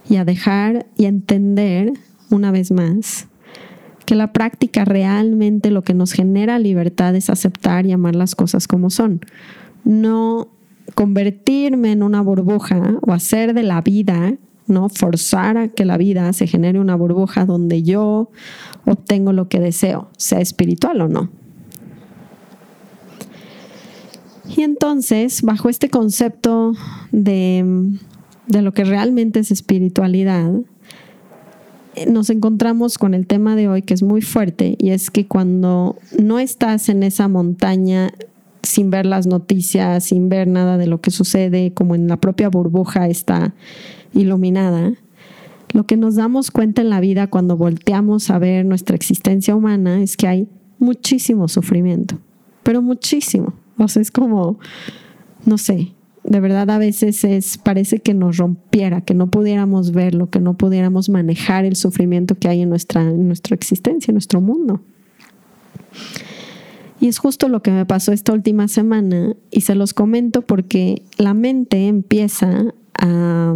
y 0.09 0.17
a 0.17 0.25
dejar 0.25 0.87
y 0.97 1.05
entender 1.05 1.93
una 2.29 2.51
vez 2.51 2.71
más 2.71 3.27
que 4.05 4.15
la 4.15 4.33
práctica 4.33 4.83
realmente 4.83 5.71
lo 5.71 5.83
que 5.83 5.93
nos 5.93 6.11
genera 6.11 6.59
libertad 6.59 7.15
es 7.15 7.29
aceptar 7.29 7.85
y 7.85 7.93
amar 7.93 8.15
las 8.15 8.35
cosas 8.35 8.67
como 8.67 8.89
son. 8.89 9.21
No 9.85 10.49
convertirme 10.95 11.93
en 11.93 12.03
una 12.03 12.21
burbuja 12.21 12.97
o 13.01 13.13
hacer 13.13 13.53
de 13.53 13.63
la 13.63 13.81
vida, 13.81 14.33
no 14.67 14.89
forzar 14.89 15.57
a 15.57 15.67
que 15.69 15.85
la 15.85 15.97
vida 15.97 16.33
se 16.33 16.47
genere 16.47 16.79
una 16.79 16.95
burbuja 16.95 17.45
donde 17.45 17.83
yo 17.83 18.31
obtengo 18.85 19.31
lo 19.33 19.47
que 19.47 19.59
deseo, 19.59 20.09
sea 20.17 20.41
espiritual 20.41 21.01
o 21.01 21.07
no. 21.07 21.29
Y 24.61 24.63
entonces, 24.63 25.41
bajo 25.41 25.69
este 25.69 25.89
concepto 25.89 26.73
de, 27.11 27.65
lo 28.45 28.71
que 28.73 28.83
realmente 28.83 29.39
es 29.39 29.49
espiritualidad, 29.49 30.53
eh, 31.95 32.05
nos 32.05 32.29
encontramos 32.29 32.99
con 32.99 33.15
el 33.15 33.25
tema 33.25 33.55
de 33.55 33.67
hoy 33.67 33.81
que 33.81 33.95
es 33.95 34.03
muy 34.03 34.21
fuerte 34.21 34.75
y 34.77 34.91
es 34.91 35.09
que 35.09 35.25
cuando 35.25 35.95
no 36.19 36.37
estás 36.37 36.89
en 36.89 37.01
esa 37.01 37.27
montaña 37.27 38.13
sin 38.61 38.91
ver 38.91 39.07
las 39.07 39.25
noticias, 39.25 40.03
sin 40.03 40.29
ver 40.29 40.47
nada 40.47 40.77
de 40.77 40.85
lo 40.85 41.01
que 41.01 41.09
sucede, 41.09 41.73
como 41.73 41.95
en 41.95 42.07
la 42.07 42.17
propia 42.17 42.47
burbuja 42.47 43.07
está 43.07 43.55
iluminada, 44.13 44.93
lo 45.73 45.87
que 45.87 45.97
nos 45.97 46.17
damos 46.17 46.51
cuenta 46.51 46.83
en 46.83 46.91
la 46.91 46.99
vida 46.99 47.25
cuando 47.25 47.57
volteamos 47.57 48.29
a 48.29 48.37
ver 48.37 48.63
nuestra 48.63 48.95
existencia 48.95 49.55
humana 49.55 50.03
es 50.03 50.17
que 50.17 50.27
hay 50.27 50.47
muchísimo 50.77 51.47
sufrimiento, 51.47 52.19
pero 52.61 52.83
muchísimo. 52.83 53.55
O 53.81 53.87
sea, 53.87 54.01
es 54.01 54.11
como, 54.11 54.59
no 55.45 55.57
sé, 55.57 55.93
de 56.23 56.39
verdad 56.39 56.69
a 56.69 56.77
veces 56.77 57.23
es, 57.23 57.57
parece 57.57 57.99
que 57.99 58.13
nos 58.13 58.37
rompiera, 58.37 59.01
que 59.01 59.15
no 59.15 59.31
pudiéramos 59.31 59.91
verlo, 59.91 60.29
que 60.29 60.39
no 60.39 60.53
pudiéramos 60.53 61.09
manejar 61.09 61.65
el 61.65 61.75
sufrimiento 61.75 62.35
que 62.35 62.47
hay 62.47 62.61
en 62.61 62.69
nuestra, 62.69 63.03
nuestra 63.03 63.55
existencia, 63.55 64.11
en 64.11 64.15
nuestro 64.15 64.39
mundo. 64.39 64.81
Y 66.99 67.07
es 67.07 67.17
justo 67.17 67.49
lo 67.49 67.63
que 67.63 67.71
me 67.71 67.87
pasó 67.87 68.11
esta 68.11 68.33
última 68.33 68.67
semana 68.67 69.35
y 69.49 69.61
se 69.61 69.73
los 69.73 69.95
comento 69.95 70.43
porque 70.43 71.01
la 71.17 71.33
mente 71.33 71.87
empieza 71.87 72.75
a, 72.93 73.55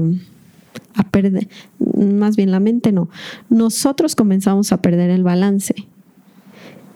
a 0.96 1.04
perder, 1.12 1.48
más 1.96 2.36
bien 2.36 2.50
la 2.50 2.60
mente 2.60 2.92
no, 2.92 3.10
nosotros 3.50 4.16
comenzamos 4.16 4.72
a 4.72 4.82
perder 4.82 5.12
el 5.12 5.24
balance. 5.24 5.76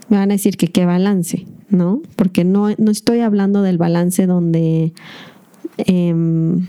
Me 0.07 0.17
van 0.17 0.31
a 0.31 0.33
decir 0.33 0.57
que 0.57 0.69
qué 0.69 0.87
balance. 0.87 1.45
¿No? 1.69 2.01
Porque 2.15 2.43
no, 2.43 2.69
estoy 2.69 3.19
hablando 3.19 3.61
del 3.61 3.77
balance 3.77 4.25
donde... 4.25 4.93
Em, 5.77 6.67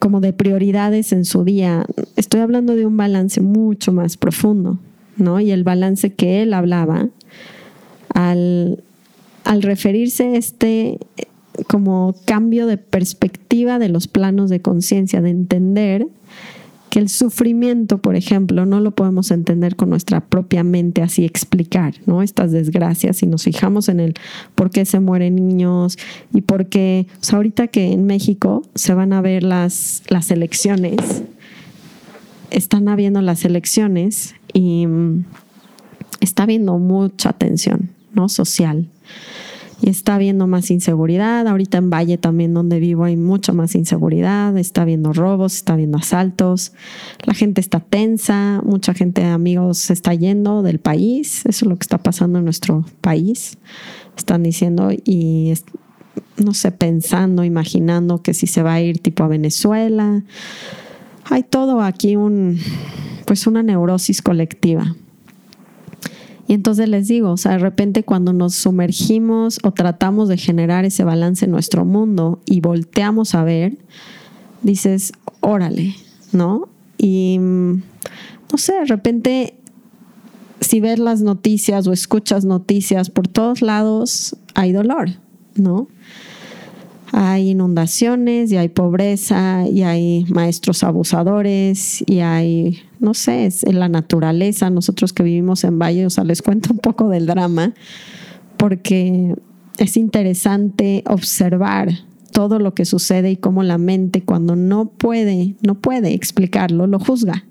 como 0.00 0.20
de 0.20 0.32
prioridades 0.32 1.12
en 1.12 1.24
su 1.24 1.44
día. 1.44 1.86
Estoy 2.16 2.40
hablando 2.40 2.74
de 2.74 2.86
un 2.86 2.96
balance 2.96 3.40
mucho 3.40 3.92
más 3.92 4.16
profundo, 4.16 4.78
¿no? 5.16 5.38
Y 5.38 5.52
el 5.52 5.62
balance 5.62 6.12
que 6.12 6.42
él 6.42 6.54
hablaba 6.54 7.08
al, 8.12 8.82
al 9.44 9.62
referirse 9.62 10.24
a 10.24 10.36
este 10.36 10.98
como 11.68 12.14
cambio 12.24 12.66
de 12.66 12.78
perspectiva 12.78 13.78
de 13.78 13.88
los 13.88 14.08
planos 14.08 14.50
de 14.50 14.60
conciencia, 14.60 15.22
de 15.22 15.30
entender 15.30 16.06
que 16.90 16.98
el 16.98 17.08
sufrimiento, 17.08 17.98
por 17.98 18.16
ejemplo, 18.16 18.64
no 18.66 18.80
lo 18.80 18.92
podemos 18.92 19.30
entender 19.30 19.76
con 19.76 19.90
nuestra 19.90 20.20
propia 20.20 20.64
mente 20.64 21.02
así 21.02 21.24
explicar, 21.24 21.94
¿no? 22.06 22.22
Estas 22.22 22.52
desgracias, 22.52 23.18
si 23.18 23.26
nos 23.26 23.44
fijamos 23.44 23.88
en 23.88 24.00
el 24.00 24.14
por 24.54 24.70
qué 24.70 24.84
se 24.84 25.00
mueren 25.00 25.34
niños 25.36 25.98
y 26.32 26.42
por 26.42 26.66
qué, 26.66 27.06
o 27.20 27.24
sea, 27.24 27.36
ahorita 27.36 27.68
que 27.68 27.92
en 27.92 28.04
México 28.04 28.62
se 28.74 28.94
van 28.94 29.12
a 29.12 29.20
ver 29.20 29.42
las, 29.42 30.02
las 30.08 30.30
elecciones, 30.30 31.22
están 32.50 32.88
habiendo 32.88 33.20
las 33.20 33.44
elecciones 33.44 34.34
y 34.52 34.86
mm, 34.86 35.24
está 36.20 36.44
habiendo 36.44 36.78
mucha 36.78 37.32
tensión, 37.32 37.90
¿no? 38.14 38.28
Social 38.28 38.88
está 39.82 40.14
habiendo 40.14 40.46
más 40.46 40.70
inseguridad. 40.70 41.46
Ahorita 41.46 41.78
en 41.78 41.90
Valle 41.90 42.18
también 42.18 42.54
donde 42.54 42.80
vivo 42.80 43.04
hay 43.04 43.16
mucha 43.16 43.52
más 43.52 43.74
inseguridad, 43.74 44.56
está 44.56 44.82
habiendo 44.82 45.12
robos, 45.12 45.54
está 45.54 45.74
habiendo 45.74 45.98
asaltos, 45.98 46.72
la 47.24 47.34
gente 47.34 47.60
está 47.60 47.80
tensa, 47.80 48.62
mucha 48.64 48.94
gente, 48.94 49.24
amigos, 49.24 49.78
se 49.78 49.92
está 49.92 50.14
yendo 50.14 50.62
del 50.62 50.78
país, 50.78 51.44
eso 51.46 51.64
es 51.64 51.68
lo 51.68 51.76
que 51.76 51.84
está 51.84 51.98
pasando 51.98 52.38
en 52.38 52.44
nuestro 52.44 52.84
país. 53.00 53.58
Están 54.16 54.42
diciendo 54.42 54.90
y 54.92 55.52
no 56.42 56.54
sé, 56.54 56.70
pensando, 56.72 57.44
imaginando 57.44 58.22
que 58.22 58.34
si 58.34 58.46
se 58.46 58.62
va 58.62 58.74
a 58.74 58.80
ir 58.80 58.98
tipo 58.98 59.24
a 59.24 59.28
Venezuela. 59.28 60.22
Hay 61.24 61.42
todo 61.42 61.80
aquí 61.80 62.16
un 62.16 62.58
pues 63.26 63.46
una 63.46 63.62
neurosis 63.62 64.22
colectiva. 64.22 64.94
Y 66.48 66.54
entonces 66.54 66.88
les 66.88 67.08
digo, 67.08 67.30
o 67.32 67.36
sea, 67.36 67.52
de 67.52 67.58
repente 67.58 68.04
cuando 68.04 68.32
nos 68.32 68.54
sumergimos 68.54 69.58
o 69.64 69.72
tratamos 69.72 70.28
de 70.28 70.36
generar 70.36 70.84
ese 70.84 71.04
balance 71.04 71.44
en 71.44 71.50
nuestro 71.50 71.84
mundo 71.84 72.40
y 72.46 72.60
volteamos 72.60 73.34
a 73.34 73.42
ver, 73.42 73.78
dices, 74.62 75.12
órale, 75.40 75.94
¿no? 76.32 76.68
Y 76.98 77.38
mm, 77.40 77.72
no 78.52 78.58
sé, 78.58 78.74
de 78.74 78.84
repente 78.84 79.54
si 80.60 80.80
ves 80.80 80.98
las 80.98 81.20
noticias 81.20 81.86
o 81.86 81.92
escuchas 81.92 82.44
noticias, 82.44 83.10
por 83.10 83.28
todos 83.28 83.60
lados 83.60 84.36
hay 84.54 84.72
dolor, 84.72 85.10
¿no? 85.54 85.88
hay 87.12 87.50
inundaciones 87.50 88.52
y 88.52 88.56
hay 88.56 88.68
pobreza 88.68 89.64
y 89.66 89.82
hay 89.82 90.24
maestros 90.28 90.82
abusadores 90.82 92.04
y 92.06 92.20
hay, 92.20 92.80
no 93.00 93.14
sé, 93.14 93.46
es 93.46 93.64
en 93.64 93.78
la 93.78 93.88
naturaleza. 93.88 94.70
Nosotros 94.70 95.12
que 95.12 95.22
vivimos 95.22 95.64
en 95.64 95.78
Valle, 95.78 96.06
o 96.06 96.10
sea, 96.10 96.24
les 96.24 96.42
cuento 96.42 96.72
un 96.72 96.78
poco 96.78 97.08
del 97.08 97.26
drama 97.26 97.74
porque 98.56 99.34
es 99.78 99.96
interesante 99.96 101.04
observar 101.06 101.90
todo 102.32 102.58
lo 102.58 102.74
que 102.74 102.84
sucede 102.84 103.30
y 103.30 103.36
cómo 103.36 103.62
la 103.62 103.78
mente 103.78 104.22
cuando 104.22 104.56
no 104.56 104.90
puede, 104.90 105.56
no 105.62 105.80
puede 105.80 106.14
explicarlo, 106.14 106.86
lo 106.86 106.98
juzga 106.98 107.44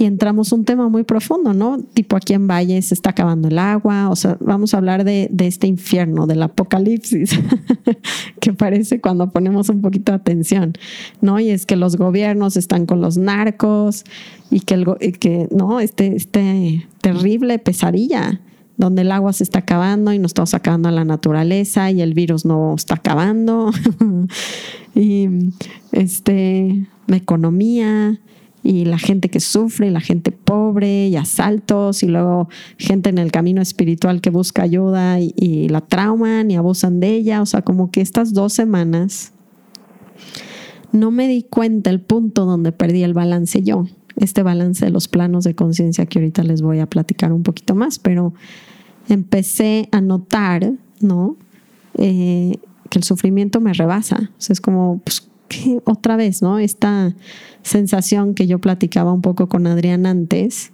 y 0.00 0.06
entramos 0.06 0.50
un 0.52 0.64
tema 0.64 0.88
muy 0.88 1.04
profundo, 1.04 1.52
¿no? 1.52 1.78
Tipo 1.78 2.16
aquí 2.16 2.32
en 2.32 2.48
Valle 2.48 2.80
se 2.80 2.94
está 2.94 3.10
acabando 3.10 3.48
el 3.48 3.58
agua, 3.58 4.08
o 4.08 4.16
sea, 4.16 4.38
vamos 4.40 4.72
a 4.72 4.78
hablar 4.78 5.04
de, 5.04 5.30
este 5.40 5.66
infierno, 5.66 6.26
del 6.26 6.42
apocalipsis, 6.42 7.38
que 8.40 8.54
parece 8.54 9.02
cuando 9.02 9.28
ponemos 9.28 9.68
un 9.68 9.82
poquito 9.82 10.12
de 10.12 10.16
atención, 10.16 10.72
¿no? 11.20 11.38
Y 11.38 11.50
es 11.50 11.66
que 11.66 11.76
los 11.76 11.96
gobiernos 11.96 12.56
están 12.56 12.86
con 12.86 13.02
los 13.02 13.18
narcos 13.18 14.04
y 14.50 14.60
que, 14.60 14.86
que 15.20 15.48
¿no? 15.50 15.80
Este, 15.80 16.16
este 16.16 16.88
terrible 17.02 17.58
pesadilla 17.58 18.40
donde 18.78 19.02
el 19.02 19.12
agua 19.12 19.34
se 19.34 19.44
está 19.44 19.58
acabando 19.58 20.14
y 20.14 20.18
nos 20.18 20.30
estamos 20.30 20.54
acabando 20.54 20.88
a 20.88 20.92
la 20.92 21.04
naturaleza 21.04 21.90
y 21.90 22.00
el 22.00 22.14
virus 22.14 22.46
no 22.46 22.74
está 22.74 22.94
acabando. 22.94 23.70
y 24.94 25.28
este, 25.92 26.86
la 27.06 27.16
economía 27.16 28.18
y 28.62 28.84
la 28.84 28.98
gente 28.98 29.28
que 29.28 29.40
sufre, 29.40 29.90
la 29.90 30.00
gente 30.00 30.32
pobre 30.32 31.08
y 31.08 31.16
asaltos 31.16 32.02
y 32.02 32.06
luego 32.06 32.48
gente 32.76 33.08
en 33.08 33.18
el 33.18 33.32
camino 33.32 33.62
espiritual 33.62 34.20
que 34.20 34.30
busca 34.30 34.62
ayuda 34.62 35.20
y, 35.20 35.32
y 35.36 35.68
la 35.68 35.80
trauman 35.80 36.50
y 36.50 36.56
abusan 36.56 37.00
de 37.00 37.14
ella. 37.14 37.40
O 37.42 37.46
sea, 37.46 37.62
como 37.62 37.90
que 37.90 38.00
estas 38.00 38.34
dos 38.34 38.52
semanas 38.52 39.32
no 40.92 41.10
me 41.10 41.28
di 41.28 41.42
cuenta 41.42 41.90
el 41.90 42.00
punto 42.00 42.44
donde 42.44 42.72
perdí 42.72 43.02
el 43.02 43.14
balance 43.14 43.62
yo. 43.62 43.86
Este 44.16 44.42
balance 44.42 44.84
de 44.84 44.90
los 44.90 45.08
planos 45.08 45.44
de 45.44 45.54
conciencia 45.54 46.06
que 46.06 46.18
ahorita 46.18 46.42
les 46.42 46.62
voy 46.62 46.80
a 46.80 46.86
platicar 46.86 47.32
un 47.32 47.42
poquito 47.42 47.74
más, 47.74 47.98
pero 47.98 48.34
empecé 49.08 49.88
a 49.92 50.00
notar, 50.00 50.72
¿no? 51.00 51.36
Eh, 51.94 52.58
que 52.90 52.98
el 52.98 53.04
sufrimiento 53.04 53.60
me 53.60 53.72
rebasa. 53.72 54.30
O 54.36 54.40
sea, 54.40 54.52
es 54.52 54.60
como, 54.60 55.00
pues, 55.04 55.29
otra 55.84 56.16
vez, 56.16 56.42
¿no? 56.42 56.58
Esta 56.58 57.14
sensación 57.62 58.34
que 58.34 58.46
yo 58.46 58.58
platicaba 58.58 59.12
un 59.12 59.22
poco 59.22 59.48
con 59.48 59.66
Adrián 59.66 60.06
antes, 60.06 60.72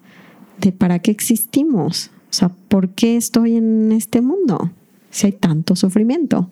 de 0.60 0.72
para 0.72 0.98
qué 0.98 1.10
existimos. 1.10 2.10
O 2.30 2.32
sea, 2.32 2.48
¿por 2.48 2.90
qué 2.90 3.16
estoy 3.16 3.56
en 3.56 3.92
este 3.92 4.20
mundo 4.20 4.70
si 5.10 5.26
hay 5.26 5.32
tanto 5.32 5.76
sufrimiento? 5.76 6.50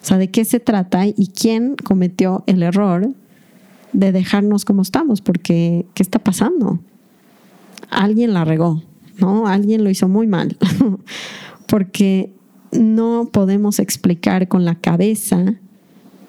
O 0.00 0.04
sea, 0.04 0.18
¿de 0.18 0.30
qué 0.30 0.44
se 0.44 0.60
trata 0.60 1.06
y 1.06 1.28
quién 1.34 1.76
cometió 1.76 2.44
el 2.46 2.62
error 2.62 3.12
de 3.92 4.12
dejarnos 4.12 4.64
como 4.64 4.82
estamos? 4.82 5.20
Porque, 5.20 5.86
¿qué 5.94 6.02
está 6.02 6.18
pasando? 6.18 6.78
Alguien 7.90 8.32
la 8.32 8.44
regó, 8.44 8.82
¿no? 9.18 9.48
Alguien 9.48 9.82
lo 9.82 9.90
hizo 9.90 10.08
muy 10.08 10.26
mal. 10.26 10.56
Porque 11.66 12.32
no 12.72 13.28
podemos 13.32 13.78
explicar 13.78 14.48
con 14.48 14.64
la 14.64 14.76
cabeza 14.76 15.56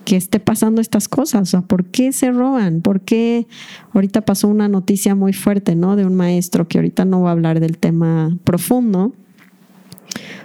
que 0.09 0.15
esté 0.15 0.39
pasando 0.39 0.81
estas 0.81 1.07
cosas. 1.07 1.43
O 1.43 1.45
sea, 1.45 1.61
¿por 1.61 1.85
qué 1.85 2.11
se 2.13 2.31
roban? 2.31 2.81
¿Por 2.81 3.01
qué? 3.01 3.45
Ahorita 3.93 4.21
pasó 4.21 4.47
una 4.47 4.67
noticia 4.67 5.13
muy 5.13 5.33
fuerte, 5.33 5.75
¿no? 5.75 5.95
De 5.95 6.03
un 6.03 6.15
maestro 6.15 6.67
que 6.67 6.79
ahorita 6.79 7.05
no 7.05 7.21
va 7.21 7.29
a 7.29 7.33
hablar 7.33 7.59
del 7.59 7.77
tema 7.77 8.35
profundo, 8.43 9.13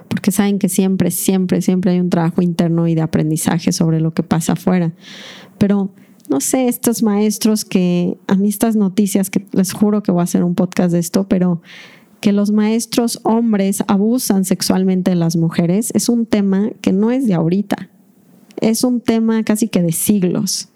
porque 0.09 0.33
saben 0.33 0.59
que 0.59 0.68
siempre, 0.68 1.11
siempre, 1.11 1.62
siempre 1.62 1.92
hay 1.92 2.00
un 2.00 2.11
trabajo 2.11 2.42
interno 2.42 2.87
y 2.88 2.94
de 2.94 3.00
aprendizaje 3.00 3.73
sobre 3.73 4.00
lo 4.00 4.12
que 4.12 4.23
pasa 4.23 4.52
afuera. 4.52 4.92
Pero 5.56 5.88
no 6.28 6.42
sé, 6.42 6.68
estos 6.68 7.02
maestros 7.02 7.64
que 7.64 8.18
a 8.26 8.35
mí 8.35 8.50
estas 8.50 8.76
noticias, 8.76 9.30
que 9.30 9.47
les 9.52 9.73
juro 9.73 10.02
que 10.02 10.12
voy 10.12 10.21
a 10.21 10.25
hacer 10.25 10.44
un 10.44 10.54
podcast 10.54 10.92
de 10.92 10.99
esto, 10.99 11.26
pero 11.26 11.62
que 12.21 12.33
los 12.33 12.50
maestros 12.50 13.18
hombres 13.23 13.83
abusan 13.87 14.44
sexualmente 14.44 15.12
de 15.12 15.16
las 15.16 15.37
mujeres 15.37 15.90
es 15.94 16.11
un 16.11 16.26
tema 16.26 16.68
que 16.83 16.92
no 16.92 17.11
es 17.11 17.26
de 17.26 17.33
ahorita, 17.33 17.88
es 18.71 18.85
un 18.85 19.00
tema 19.00 19.42
casi 19.44 19.68
que 19.68 19.83
de 19.83 19.92
siglos. 19.92 20.68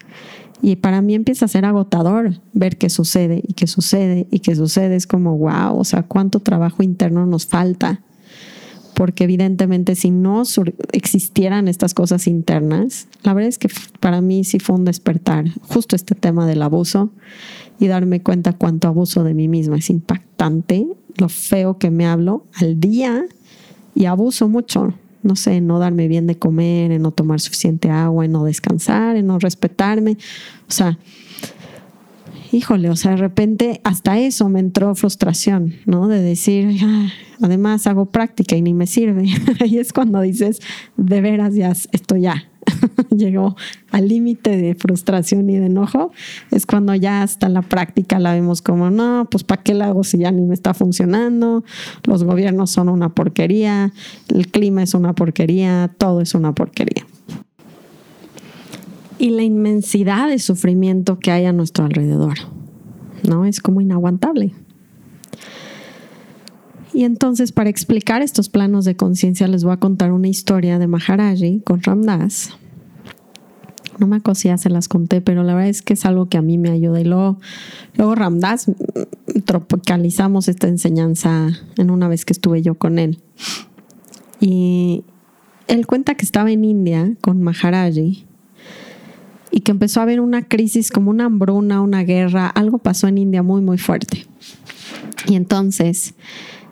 Y 0.60 0.76
para 0.76 1.02
mí 1.02 1.14
empieza 1.14 1.44
a 1.44 1.48
ser 1.48 1.64
agotador 1.64 2.40
ver 2.52 2.78
qué 2.78 2.90
sucede 2.90 3.42
y 3.46 3.54
qué 3.54 3.66
sucede 3.66 4.26
y 4.30 4.40
qué 4.40 4.56
sucede. 4.56 4.96
Es 4.96 5.06
como, 5.06 5.38
wow, 5.38 5.78
o 5.78 5.84
sea, 5.84 6.02
cuánto 6.02 6.40
trabajo 6.40 6.82
interno 6.82 7.26
nos 7.26 7.46
falta 7.46 8.02
porque 8.98 9.22
evidentemente 9.22 9.94
si 9.94 10.10
no 10.10 10.42
existieran 10.90 11.68
estas 11.68 11.94
cosas 11.94 12.26
internas, 12.26 13.06
la 13.22 13.32
verdad 13.32 13.48
es 13.48 13.56
que 13.56 13.68
para 14.00 14.20
mí 14.20 14.42
sí 14.42 14.58
fue 14.58 14.74
un 14.74 14.84
despertar 14.84 15.44
justo 15.68 15.94
este 15.94 16.16
tema 16.16 16.48
del 16.48 16.62
abuso 16.62 17.12
y 17.78 17.86
darme 17.86 18.24
cuenta 18.24 18.54
cuánto 18.54 18.88
abuso 18.88 19.22
de 19.22 19.34
mí 19.34 19.46
misma 19.46 19.76
es 19.76 19.88
impactante, 19.88 20.88
lo 21.16 21.28
feo 21.28 21.78
que 21.78 21.92
me 21.92 22.06
hablo 22.06 22.44
al 22.54 22.80
día 22.80 23.24
y 23.94 24.06
abuso 24.06 24.48
mucho, 24.48 24.92
no 25.22 25.36
sé, 25.36 25.60
no 25.60 25.78
darme 25.78 26.08
bien 26.08 26.26
de 26.26 26.38
comer, 26.38 26.92
en 26.92 27.02
no 27.02 27.10
tomar 27.10 27.40
suficiente 27.40 27.90
agua, 27.90 28.24
en 28.24 28.32
no 28.32 28.44
descansar, 28.44 29.16
en 29.16 29.26
no 29.26 29.38
respetarme, 29.38 30.16
o 30.68 30.72
sea, 30.72 30.98
híjole, 32.52 32.90
o 32.90 32.96
sea, 32.96 33.12
de 33.12 33.18
repente 33.18 33.80
hasta 33.84 34.18
eso 34.18 34.48
me 34.48 34.60
entró 34.60 34.94
frustración, 34.94 35.74
¿no? 35.86 36.08
De 36.08 36.20
decir, 36.22 36.78
además 37.40 37.86
hago 37.86 38.06
práctica 38.06 38.56
y 38.56 38.62
ni 38.62 38.74
me 38.74 38.86
sirve. 38.86 39.26
Ahí 39.60 39.78
es 39.78 39.92
cuando 39.92 40.20
dices, 40.20 40.60
de 40.96 41.20
veras 41.20 41.54
ya, 41.54 41.70
esto 41.70 42.16
ya 42.16 42.44
llegó 43.10 43.56
al 43.90 44.08
límite 44.08 44.56
de 44.56 44.74
frustración 44.74 45.48
y 45.50 45.56
de 45.56 45.66
enojo. 45.66 46.12
Es 46.50 46.66
cuando 46.66 46.94
ya 46.94 47.22
hasta 47.22 47.48
la 47.48 47.62
práctica 47.62 48.18
la 48.18 48.32
vemos 48.32 48.62
como, 48.62 48.90
no, 48.90 49.26
pues 49.30 49.44
¿para 49.44 49.62
qué 49.62 49.74
la 49.74 49.86
hago 49.86 50.04
si 50.04 50.18
ya 50.18 50.30
ni 50.30 50.42
me 50.42 50.54
está 50.54 50.74
funcionando? 50.74 51.64
Los 52.04 52.24
gobiernos 52.24 52.70
son 52.70 52.88
una 52.88 53.10
porquería, 53.10 53.92
el 54.28 54.48
clima 54.48 54.82
es 54.82 54.94
una 54.94 55.14
porquería, 55.14 55.90
todo 55.98 56.20
es 56.20 56.34
una 56.34 56.54
porquería 56.54 57.06
y 59.18 59.30
la 59.30 59.42
inmensidad 59.42 60.28
de 60.28 60.38
sufrimiento 60.38 61.18
que 61.18 61.30
hay 61.30 61.44
a 61.44 61.52
nuestro 61.52 61.84
alrededor. 61.84 62.38
¿No? 63.28 63.44
Es 63.44 63.60
como 63.60 63.80
inaguantable. 63.80 64.54
Y 66.92 67.04
entonces, 67.04 67.52
para 67.52 67.70
explicar 67.70 68.22
estos 68.22 68.48
planos 68.48 68.84
de 68.84 68.96
conciencia, 68.96 69.46
les 69.46 69.64
voy 69.64 69.72
a 69.72 69.76
contar 69.76 70.12
una 70.12 70.28
historia 70.28 70.78
de 70.78 70.86
Maharaji 70.86 71.60
con 71.60 71.82
Ramdas. 71.82 72.50
No 73.98 74.06
me 74.06 74.16
acuerdo 74.16 74.36
si 74.36 74.56
se 74.56 74.70
las 74.70 74.88
conté, 74.88 75.20
pero 75.20 75.42
la 75.42 75.54
verdad 75.54 75.70
es 75.70 75.82
que 75.82 75.94
es 75.94 76.04
algo 76.04 76.28
que 76.28 76.38
a 76.38 76.42
mí 76.42 76.56
me 76.56 76.70
ayuda. 76.70 77.00
Y 77.00 77.04
luego, 77.04 77.40
luego 77.94 78.14
Ramdas 78.14 78.68
mm, 78.68 79.40
tropicalizamos 79.44 80.48
esta 80.48 80.68
enseñanza 80.68 81.48
en 81.76 81.90
una 81.90 82.08
vez 82.08 82.24
que 82.24 82.32
estuve 82.32 82.62
yo 82.62 82.74
con 82.74 82.98
él. 82.98 83.20
Y 84.40 85.04
él 85.66 85.86
cuenta 85.86 86.14
que 86.14 86.24
estaba 86.24 86.50
en 86.50 86.64
India 86.64 87.14
con 87.20 87.42
Maharaji 87.42 88.24
y 89.50 89.60
que 89.60 89.72
empezó 89.72 90.00
a 90.00 90.04
haber 90.04 90.20
una 90.20 90.42
crisis 90.46 90.90
como 90.90 91.10
una 91.10 91.24
hambruna, 91.24 91.80
una 91.80 92.04
guerra, 92.04 92.46
algo 92.48 92.78
pasó 92.78 93.08
en 93.08 93.18
India 93.18 93.42
muy, 93.42 93.62
muy 93.62 93.78
fuerte. 93.78 94.26
Y 95.26 95.34
entonces 95.34 96.14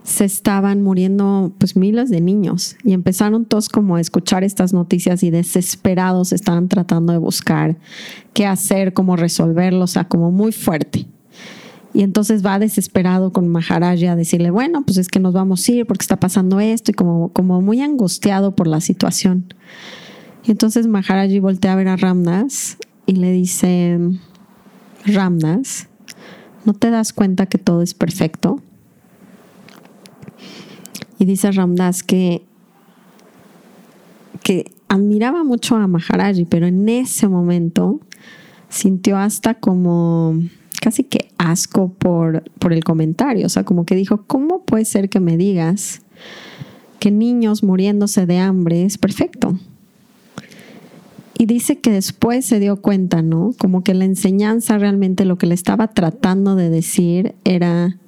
se 0.07 0.25
estaban 0.25 0.83
muriendo 0.83 1.53
pues 1.59 1.75
miles 1.75 2.11
de 2.11 2.21
niños 2.21 2.77
y 2.85 2.93
empezaron 2.93 3.45
todos 3.45 3.69
como 3.69 3.97
a 3.97 4.01
escuchar 4.01 4.45
estas 4.45 4.73
noticias 4.73 5.25
y 5.25 5.31
desesperados 5.31 6.33
estaban 6.33 6.69
tratando 6.69 7.13
de 7.13 7.19
buscar 7.19 7.77
qué 8.33 8.47
hacer, 8.47 8.93
cómo 8.93 9.17
resolverlo, 9.17 9.83
o 9.83 9.89
sea, 9.89 10.05
como 10.05 10.31
muy 10.31 10.53
fuerte. 10.53 11.07
Y 11.93 12.03
entonces 12.03 12.47
va 12.47 12.61
desesperado 12.61 13.33
con 13.33 13.49
Maharaja 13.49 14.13
a 14.13 14.17
decirle, 14.17 14.53
bueno, 14.53 14.85
pues 14.87 14.97
es 14.97 15.09
que 15.09 15.19
nos 15.19 15.35
vamos 15.35 15.69
a 15.69 15.73
ir 15.73 15.87
porque 15.87 16.05
está 16.05 16.21
pasando 16.21 16.61
esto 16.61 16.93
y 16.93 16.95
como, 16.95 17.31
como 17.31 17.61
muy 17.61 17.81
angustiado 17.81 18.55
por 18.55 18.69
la 18.69 18.81
situación. 18.81 19.53
Y 20.45 20.53
entonces 20.53 20.87
Maharaji 20.87 21.41
voltea 21.41 21.73
a 21.73 21.77
ver 21.77 21.89
a 21.89 21.97
Ramdas 21.97 22.77
y 23.07 23.17
le 23.17 23.33
dice, 23.33 23.99
Ramdas, 25.05 25.89
¿no 26.65 26.75
te 26.75 26.91
das 26.91 27.13
cuenta 27.13 27.47
que 27.47 27.59
todo 27.59 27.83
es 27.83 27.93
perfecto? 27.95 28.63
Y 31.19 31.25
dice 31.25 31.51
Ramdas 31.53 32.03
que, 32.03 32.43
que 34.43 34.73
admiraba 34.89 35.45
mucho 35.45 35.77
a 35.77 35.87
Maharaji, 35.87 36.45
pero 36.45 36.67
en 36.67 36.89
ese 36.89 37.29
momento 37.29 38.01
sintió 38.69 39.17
hasta 39.17 39.55
como 39.55 40.39
casi 40.81 41.05
que 41.05 41.29
asco 41.39 41.89
por, 41.89 42.45
por 42.59 42.73
el 42.73 42.85
comentario. 42.85 43.47
O 43.47 43.49
sea, 43.49 43.65
como 43.65 43.87
que 43.87 43.97
dijo, 43.97 44.25
¿cómo 44.27 44.63
puede 44.63 44.85
ser 44.85 45.09
que 45.09 45.21
me 45.21 45.37
digas 45.37 46.03
que 47.01 47.11
niños 47.11 47.63
muriéndose 47.63 48.27
de 48.27 48.39
hambre 48.39 48.85
es 48.85 48.99
perfecto? 48.99 49.59
Y 51.39 51.47
dice 51.47 51.81
que 51.81 51.91
después 51.91 52.47
se 52.47 52.61
dio 52.61 52.81
cuenta, 52.81 53.21
¿no? 53.21 53.53
Como 53.59 53.83
que 53.83 53.93
la 53.95 54.07
enseñanza 54.07 54.79
realmente 54.79 55.25
lo 55.25 55.37
que 55.37 55.47
le 55.47 55.55
estaba 55.55 55.89
tratando 55.89 56.57
de 56.57 56.71
decir 56.71 57.35
era, 57.45 57.99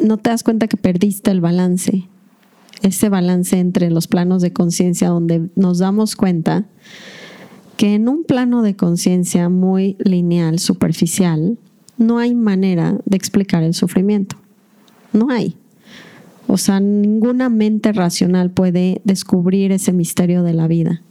no 0.00 0.16
te 0.16 0.30
das 0.30 0.42
cuenta 0.42 0.68
que 0.68 0.76
perdiste 0.76 1.30
el 1.30 1.40
balance, 1.40 2.08
ese 2.82 3.08
balance 3.08 3.58
entre 3.58 3.90
los 3.90 4.08
planos 4.08 4.42
de 4.42 4.52
conciencia 4.52 5.08
donde 5.08 5.50
nos 5.54 5.78
damos 5.78 6.16
cuenta 6.16 6.66
que 7.76 7.94
en 7.94 8.08
un 8.08 8.24
plano 8.24 8.62
de 8.62 8.76
conciencia 8.76 9.48
muy 9.48 9.96
lineal, 9.98 10.58
superficial, 10.58 11.58
no 11.96 12.18
hay 12.18 12.34
manera 12.34 12.98
de 13.04 13.16
explicar 13.16 13.62
el 13.62 13.74
sufrimiento. 13.74 14.36
No 15.12 15.30
hay. 15.30 15.56
O 16.46 16.56
sea, 16.56 16.80
ninguna 16.80 17.48
mente 17.48 17.92
racional 17.92 18.50
puede 18.50 19.00
descubrir 19.04 19.72
ese 19.72 19.92
misterio 19.92 20.42
de 20.42 20.52
la 20.52 20.66
vida. 20.66 21.02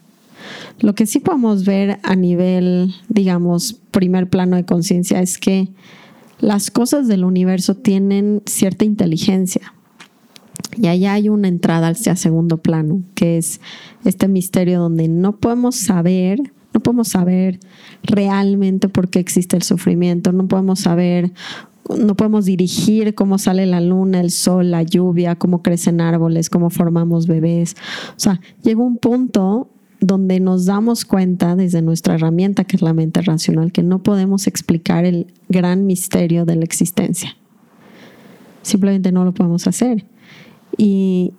Lo 0.80 0.96
que 0.96 1.06
sí 1.06 1.20
podemos 1.20 1.66
ver 1.66 2.00
a 2.04 2.16
nivel, 2.16 2.94
digamos, 3.08 3.74
primer 3.92 4.30
plano 4.30 4.56
de 4.56 4.66
conciencia 4.66 5.22
es 5.22 5.38
que 5.38 5.70
las 6.40 6.72
cosas 6.72 7.08
del 7.08 7.24
universo 7.24 7.76
tienen 7.76 8.42
cierta 8.46 8.86
inteligencia. 8.86 9.74
Y 10.78 10.88
allá 10.88 11.14
hay 11.14 11.30
una 11.30 11.48
entrada 11.48 11.90
hacia 11.90 12.16
segundo 12.16 12.58
plano, 12.58 13.02
que 13.16 13.38
es 13.38 13.60
este 14.06 14.28
misterio 14.28 14.80
donde 14.80 15.08
no 15.08 15.38
podemos 15.38 15.76
saber, 15.76 16.40
no 16.74 16.80
podemos 16.80 17.10
saber 17.10 17.60
realmente 18.04 18.88
por 18.88 19.10
qué 19.10 19.20
existe 19.20 19.58
el 19.58 19.64
sufrimiento, 19.64 20.32
no 20.32 20.48
podemos 20.48 20.80
saber, 20.80 21.34
no 21.98 22.16
podemos 22.16 22.46
dirigir 22.46 23.16
cómo 23.16 23.38
sale 23.40 23.66
la 23.66 23.82
luna, 23.82 24.22
el 24.22 24.32
sol, 24.32 24.72
la 24.72 24.84
lluvia, 24.84 25.36
cómo 25.36 25.62
crecen 25.64 26.02
árboles, 26.02 26.50
cómo 26.50 26.70
formamos 26.70 27.28
bebés. 27.28 27.76
O 28.12 28.20
sea, 28.20 28.40
llega 28.64 28.82
un 28.82 28.98
punto 28.98 29.70
donde 30.00 30.40
nos 30.40 30.66
damos 30.66 31.06
cuenta 31.06 31.56
desde 31.56 31.82
nuestra 31.82 32.16
herramienta, 32.16 32.64
que 32.64 32.78
es 32.78 32.82
la 32.82 32.94
mente 32.94 33.22
racional, 33.22 33.72
que 33.72 33.84
no 33.84 34.02
podemos 34.02 34.48
explicar 34.48 35.06
el 35.06 35.28
gran 35.50 35.86
misterio 35.86 36.46
de 36.46 36.56
la 36.56 36.64
existencia. 36.64 37.36
Simplemente 38.62 39.12
no 39.12 39.26
lo 39.26 39.34
podemos 39.34 39.68
hacer. 39.68 40.06
Y, 40.78 41.34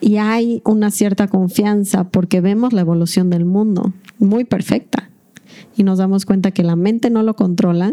y 0.00 0.16
hay 0.16 0.62
una 0.64 0.90
cierta 0.90 1.28
confianza 1.28 2.04
porque 2.04 2.40
vemos 2.40 2.72
la 2.72 2.82
evolución 2.82 3.30
del 3.30 3.44
mundo 3.44 3.92
muy 4.18 4.44
perfecta 4.44 5.10
y 5.76 5.82
nos 5.82 5.98
damos 5.98 6.26
cuenta 6.26 6.52
que 6.52 6.62
la 6.62 6.76
mente 6.76 7.10
no 7.10 7.22
lo 7.22 7.34
controla 7.34 7.92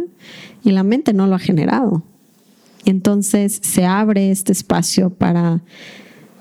y 0.63 0.71
la 0.71 0.83
mente 0.83 1.13
no 1.13 1.27
lo 1.27 1.35
ha 1.35 1.39
generado. 1.39 2.03
Entonces 2.85 3.59
se 3.63 3.85
abre 3.85 4.31
este 4.31 4.51
espacio 4.51 5.09
para 5.09 5.61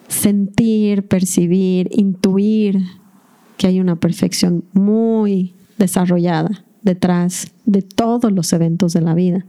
sentir, 0.08 1.08
percibir, 1.08 1.88
intuir 1.90 2.80
que 3.56 3.66
hay 3.66 3.80
una 3.80 3.96
perfección 3.96 4.64
muy 4.72 5.54
desarrollada 5.78 6.64
detrás 6.82 7.52
de 7.64 7.82
todos 7.82 8.32
los 8.32 8.52
eventos 8.52 8.92
de 8.92 9.00
la 9.00 9.14
vida. 9.14 9.44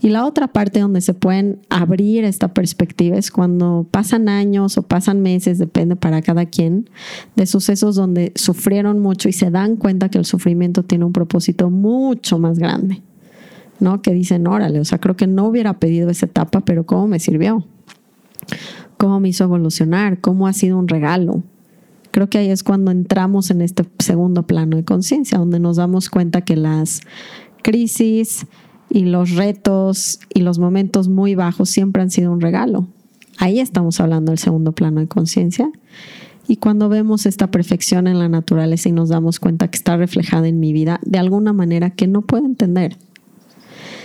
Y 0.00 0.10
la 0.10 0.24
otra 0.26 0.48
parte 0.48 0.80
donde 0.80 1.00
se 1.00 1.12
pueden 1.12 1.60
abrir 1.70 2.24
esta 2.24 2.48
perspectiva 2.54 3.16
es 3.16 3.32
cuando 3.32 3.86
pasan 3.90 4.28
años 4.28 4.78
o 4.78 4.82
pasan 4.82 5.22
meses, 5.22 5.58
depende 5.58 5.96
para 5.96 6.22
cada 6.22 6.46
quien, 6.46 6.88
de 7.34 7.46
sucesos 7.46 7.96
donde 7.96 8.32
sufrieron 8.36 9.00
mucho 9.00 9.28
y 9.28 9.32
se 9.32 9.50
dan 9.50 9.76
cuenta 9.76 10.08
que 10.08 10.18
el 10.18 10.24
sufrimiento 10.24 10.84
tiene 10.84 11.04
un 11.04 11.12
propósito 11.12 11.68
mucho 11.70 12.38
más 12.38 12.60
grande, 12.60 13.02
¿no? 13.80 14.00
Que 14.00 14.12
dicen, 14.12 14.46
órale, 14.46 14.78
o 14.78 14.84
sea, 14.84 14.98
creo 14.98 15.16
que 15.16 15.26
no 15.26 15.46
hubiera 15.46 15.80
pedido 15.80 16.10
esa 16.10 16.26
etapa, 16.26 16.60
pero 16.60 16.86
¿cómo 16.86 17.08
me 17.08 17.18
sirvió? 17.18 17.66
¿Cómo 18.98 19.18
me 19.18 19.30
hizo 19.30 19.44
evolucionar? 19.44 20.20
¿Cómo 20.20 20.46
ha 20.46 20.52
sido 20.52 20.78
un 20.78 20.86
regalo? 20.86 21.42
Creo 22.10 22.28
que 22.28 22.38
ahí 22.38 22.50
es 22.50 22.62
cuando 22.62 22.90
entramos 22.90 23.50
en 23.50 23.60
este 23.60 23.84
segundo 23.98 24.46
plano 24.46 24.76
de 24.76 24.84
conciencia, 24.84 25.38
donde 25.38 25.60
nos 25.60 25.76
damos 25.76 26.10
cuenta 26.10 26.42
que 26.42 26.56
las 26.56 27.00
crisis, 27.62 28.46
y 28.90 29.04
los 29.04 29.32
retos 29.32 30.20
y 30.32 30.40
los 30.40 30.58
momentos 30.58 31.08
muy 31.08 31.34
bajos 31.34 31.68
siempre 31.68 32.02
han 32.02 32.10
sido 32.10 32.32
un 32.32 32.40
regalo. 32.40 32.86
Ahí 33.38 33.60
estamos 33.60 34.00
hablando 34.00 34.32
del 34.32 34.38
segundo 34.38 34.72
plano 34.72 35.00
de 35.00 35.08
conciencia. 35.08 35.70
Y 36.48 36.56
cuando 36.56 36.88
vemos 36.88 37.26
esta 37.26 37.50
perfección 37.50 38.06
en 38.06 38.18
la 38.18 38.28
naturaleza 38.28 38.88
y 38.88 38.92
nos 38.92 39.10
damos 39.10 39.38
cuenta 39.38 39.68
que 39.68 39.76
está 39.76 39.96
reflejada 39.96 40.48
en 40.48 40.58
mi 40.58 40.72
vida 40.72 40.98
de 41.04 41.18
alguna 41.18 41.52
manera 41.52 41.90
que 41.90 42.06
no 42.06 42.22
puedo 42.22 42.46
entender. 42.46 42.96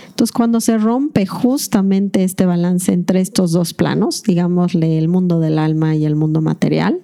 Entonces, 0.08 0.30
cuando 0.30 0.60
se 0.60 0.78
rompe 0.78 1.26
justamente 1.26 2.22
este 2.22 2.46
balance 2.46 2.92
entre 2.92 3.20
estos 3.20 3.50
dos 3.50 3.74
planos, 3.74 4.22
digámosle 4.22 4.98
el 4.98 5.08
mundo 5.08 5.40
del 5.40 5.58
alma 5.58 5.96
y 5.96 6.04
el 6.04 6.14
mundo 6.14 6.40
material, 6.40 7.00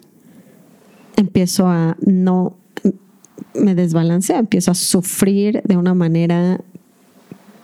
empiezo 1.20 1.68
a 1.68 1.96
no, 2.00 2.56
me 3.54 3.74
desbalancea, 3.74 4.38
empiezo 4.38 4.70
a 4.70 4.74
sufrir 4.74 5.62
de 5.64 5.76
una 5.76 5.94
manera 5.94 6.61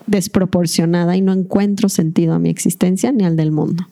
desproporcionada 0.06 1.16
y 1.16 1.20
no 1.20 1.32
encuentro 1.32 1.88
sentido 1.88 2.34
a 2.34 2.38
mi 2.38 2.48
existencia 2.48 3.10
ni 3.12 3.24
al 3.24 3.36
del 3.36 3.50
mundo. 3.50 3.86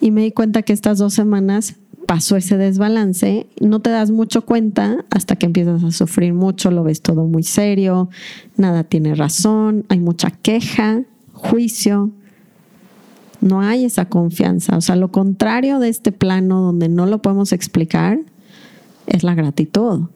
Y 0.00 0.10
me 0.12 0.22
di 0.22 0.32
cuenta 0.32 0.62
que 0.62 0.72
estas 0.72 0.98
dos 0.98 1.14
semanas 1.14 1.74
pasó 2.06 2.36
ese 2.36 2.56
desbalance, 2.56 3.46
no 3.60 3.80
te 3.80 3.90
das 3.90 4.10
mucho 4.10 4.46
cuenta 4.46 5.04
hasta 5.10 5.36
que 5.36 5.46
empiezas 5.46 5.84
a 5.84 5.90
sufrir 5.90 6.32
mucho, 6.32 6.70
lo 6.70 6.82
ves 6.84 7.02
todo 7.02 7.26
muy 7.26 7.42
serio, 7.42 8.08
nada 8.56 8.84
tiene 8.84 9.14
razón, 9.14 9.84
hay 9.88 10.00
mucha 10.00 10.30
queja, 10.30 11.02
juicio, 11.32 12.10
no 13.40 13.60
hay 13.60 13.84
esa 13.84 14.06
confianza. 14.06 14.76
O 14.76 14.80
sea, 14.80 14.96
lo 14.96 15.10
contrario 15.10 15.78
de 15.78 15.88
este 15.88 16.12
plano 16.12 16.60
donde 16.60 16.88
no 16.88 17.06
lo 17.06 17.22
podemos 17.22 17.52
explicar 17.52 18.20
es 19.06 19.22
la 19.22 19.34
gratitud. 19.34 20.08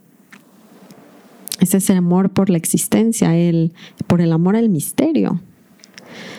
Es 1.61 1.74
ese 1.74 1.94
amor 1.94 2.30
por 2.30 2.50
la 2.50 2.58
existencia, 2.58 3.37
el, 3.37 3.72
por 4.06 4.20
el 4.20 4.32
amor 4.32 4.56
al 4.56 4.68
misterio. 4.68 5.40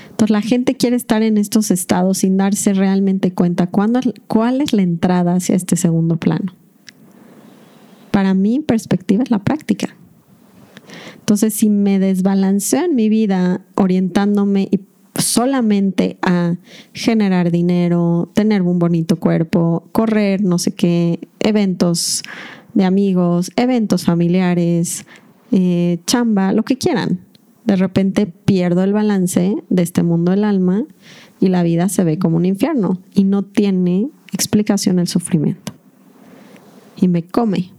Entonces 0.09 0.31
la 0.31 0.41
gente 0.41 0.75
quiere 0.75 0.95
estar 0.95 1.23
en 1.23 1.37
estos 1.37 1.71
estados 1.71 2.19
sin 2.19 2.37
darse 2.37 2.73
realmente 2.73 3.33
cuenta 3.33 3.67
cuándo, 3.67 3.99
cuál 4.27 4.61
es 4.61 4.73
la 4.73 4.81
entrada 4.81 5.35
hacia 5.35 5.55
este 5.55 5.75
segundo 5.75 6.17
plano. 6.17 6.53
Para 8.11 8.33
mi 8.33 8.59
perspectiva 8.59 9.23
es 9.23 9.31
la 9.31 9.39
práctica. 9.39 9.95
Entonces 11.15 11.53
si 11.53 11.69
me 11.69 11.97
desbalanceo 11.99 12.85
en 12.85 12.95
mi 12.95 13.09
vida 13.09 13.61
orientándome 13.75 14.69
solamente 15.23 16.17
a 16.21 16.55
generar 16.93 17.51
dinero, 17.51 18.29
tener 18.33 18.61
un 18.61 18.79
bonito 18.79 19.17
cuerpo, 19.17 19.87
correr, 19.91 20.41
no 20.41 20.59
sé 20.59 20.71
qué, 20.71 21.19
eventos 21.39 22.23
de 22.73 22.85
amigos, 22.85 23.51
eventos 23.55 24.05
familiares, 24.05 25.05
eh, 25.51 25.99
chamba, 26.05 26.53
lo 26.53 26.63
que 26.63 26.77
quieran. 26.77 27.19
De 27.65 27.75
repente 27.75 28.25
pierdo 28.25 28.83
el 28.83 28.93
balance 28.93 29.55
de 29.69 29.81
este 29.81 30.03
mundo 30.03 30.31
del 30.31 30.43
alma 30.43 30.85
y 31.39 31.47
la 31.49 31.63
vida 31.63 31.89
se 31.89 32.03
ve 32.03 32.17
como 32.17 32.37
un 32.37 32.45
infierno 32.45 33.01
y 33.13 33.23
no 33.23 33.43
tiene 33.43 34.09
explicación 34.33 34.99
el 34.99 35.07
sufrimiento. 35.07 35.73
Y 36.99 37.07
me 37.07 37.23
come, 37.23 37.71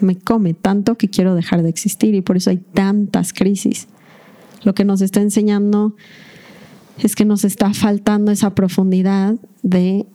me 0.00 0.16
come 0.16 0.54
tanto 0.54 0.96
que 0.96 1.08
quiero 1.08 1.34
dejar 1.34 1.62
de 1.62 1.68
existir 1.68 2.14
y 2.14 2.20
por 2.20 2.36
eso 2.36 2.50
hay 2.50 2.58
tantas 2.58 3.32
crisis. 3.32 3.88
Lo 4.64 4.74
que 4.74 4.84
nos 4.84 5.00
está 5.00 5.20
enseñando 5.20 5.96
es 6.98 7.16
que 7.16 7.24
nos 7.24 7.44
está 7.44 7.72
faltando 7.74 8.30
esa 8.30 8.54
profundidad 8.54 9.36
de 9.62 10.06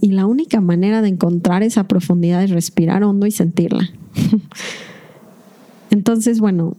y 0.00 0.12
la 0.12 0.26
única 0.26 0.62
manera 0.62 1.02
de 1.02 1.08
encontrar 1.08 1.62
esa 1.62 1.86
profundidad 1.86 2.42
es 2.42 2.50
respirar 2.50 3.04
hondo 3.04 3.26
y 3.26 3.30
sentirla. 3.30 3.90
Entonces, 5.90 6.40
bueno, 6.40 6.76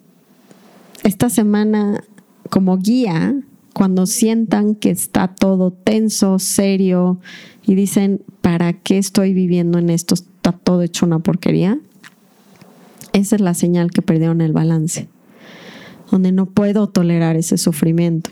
esta 1.03 1.29
semana 1.29 2.03
como 2.49 2.77
guía, 2.77 3.35
cuando 3.73 4.05
sientan 4.05 4.75
que 4.75 4.89
está 4.89 5.27
todo 5.35 5.71
tenso, 5.71 6.39
serio 6.39 7.19
y 7.65 7.75
dicen, 7.75 8.21
¿para 8.41 8.73
qué 8.73 8.97
estoy 8.97 9.33
viviendo 9.33 9.77
en 9.77 9.89
esto? 9.89 10.15
Está 10.15 10.51
todo 10.51 10.81
hecho 10.81 11.05
una 11.05 11.19
porquería. 11.19 11.79
Esa 13.13 13.35
es 13.35 13.41
la 13.41 13.53
señal 13.53 13.91
que 13.91 14.01
perdieron 14.01 14.41
el 14.41 14.53
balance, 14.53 15.07
donde 16.11 16.31
no 16.31 16.47
puedo 16.47 16.87
tolerar 16.87 17.35
ese 17.35 17.57
sufrimiento, 17.57 18.31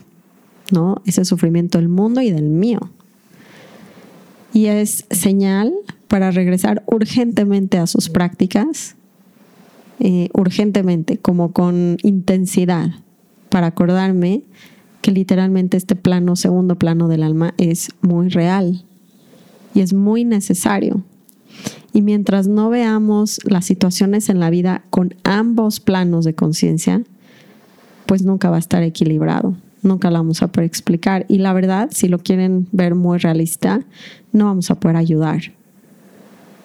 ¿no? 0.72 1.02
Ese 1.06 1.24
sufrimiento 1.24 1.78
del 1.78 1.88
mundo 1.88 2.20
y 2.20 2.30
del 2.30 2.44
mío 2.44 2.80
y 4.56 4.68
es 4.68 5.04
señal 5.10 5.70
para 6.08 6.30
regresar 6.30 6.82
urgentemente 6.86 7.76
a 7.76 7.86
sus 7.86 8.08
prácticas, 8.08 8.96
eh, 10.00 10.30
urgentemente, 10.32 11.18
como 11.18 11.52
con 11.52 11.98
intensidad, 12.02 12.92
para 13.50 13.66
acordarme 13.66 14.44
que 15.02 15.10
literalmente 15.10 15.76
este 15.76 15.94
plano, 15.94 16.36
segundo 16.36 16.76
plano 16.76 17.06
del 17.06 17.22
alma, 17.22 17.52
es 17.58 17.90
muy 18.00 18.30
real 18.30 18.82
y 19.74 19.80
es 19.80 19.92
muy 19.92 20.24
necesario. 20.24 21.02
Y 21.92 22.00
mientras 22.00 22.48
no 22.48 22.70
veamos 22.70 23.40
las 23.44 23.66
situaciones 23.66 24.30
en 24.30 24.40
la 24.40 24.48
vida 24.48 24.84
con 24.88 25.16
ambos 25.22 25.80
planos 25.80 26.24
de 26.24 26.34
conciencia, 26.34 27.02
pues 28.06 28.22
nunca 28.22 28.48
va 28.48 28.56
a 28.56 28.60
estar 28.60 28.82
equilibrado 28.82 29.54
nunca 29.86 30.10
lo 30.10 30.18
vamos 30.18 30.42
a 30.42 30.48
poder 30.48 30.66
explicar. 30.66 31.24
Y 31.28 31.38
la 31.38 31.52
verdad, 31.52 31.88
si 31.92 32.08
lo 32.08 32.18
quieren 32.18 32.68
ver 32.72 32.94
muy 32.94 33.18
realista, 33.18 33.80
no 34.32 34.46
vamos 34.46 34.70
a 34.70 34.78
poder 34.78 34.96
ayudar. 34.96 35.40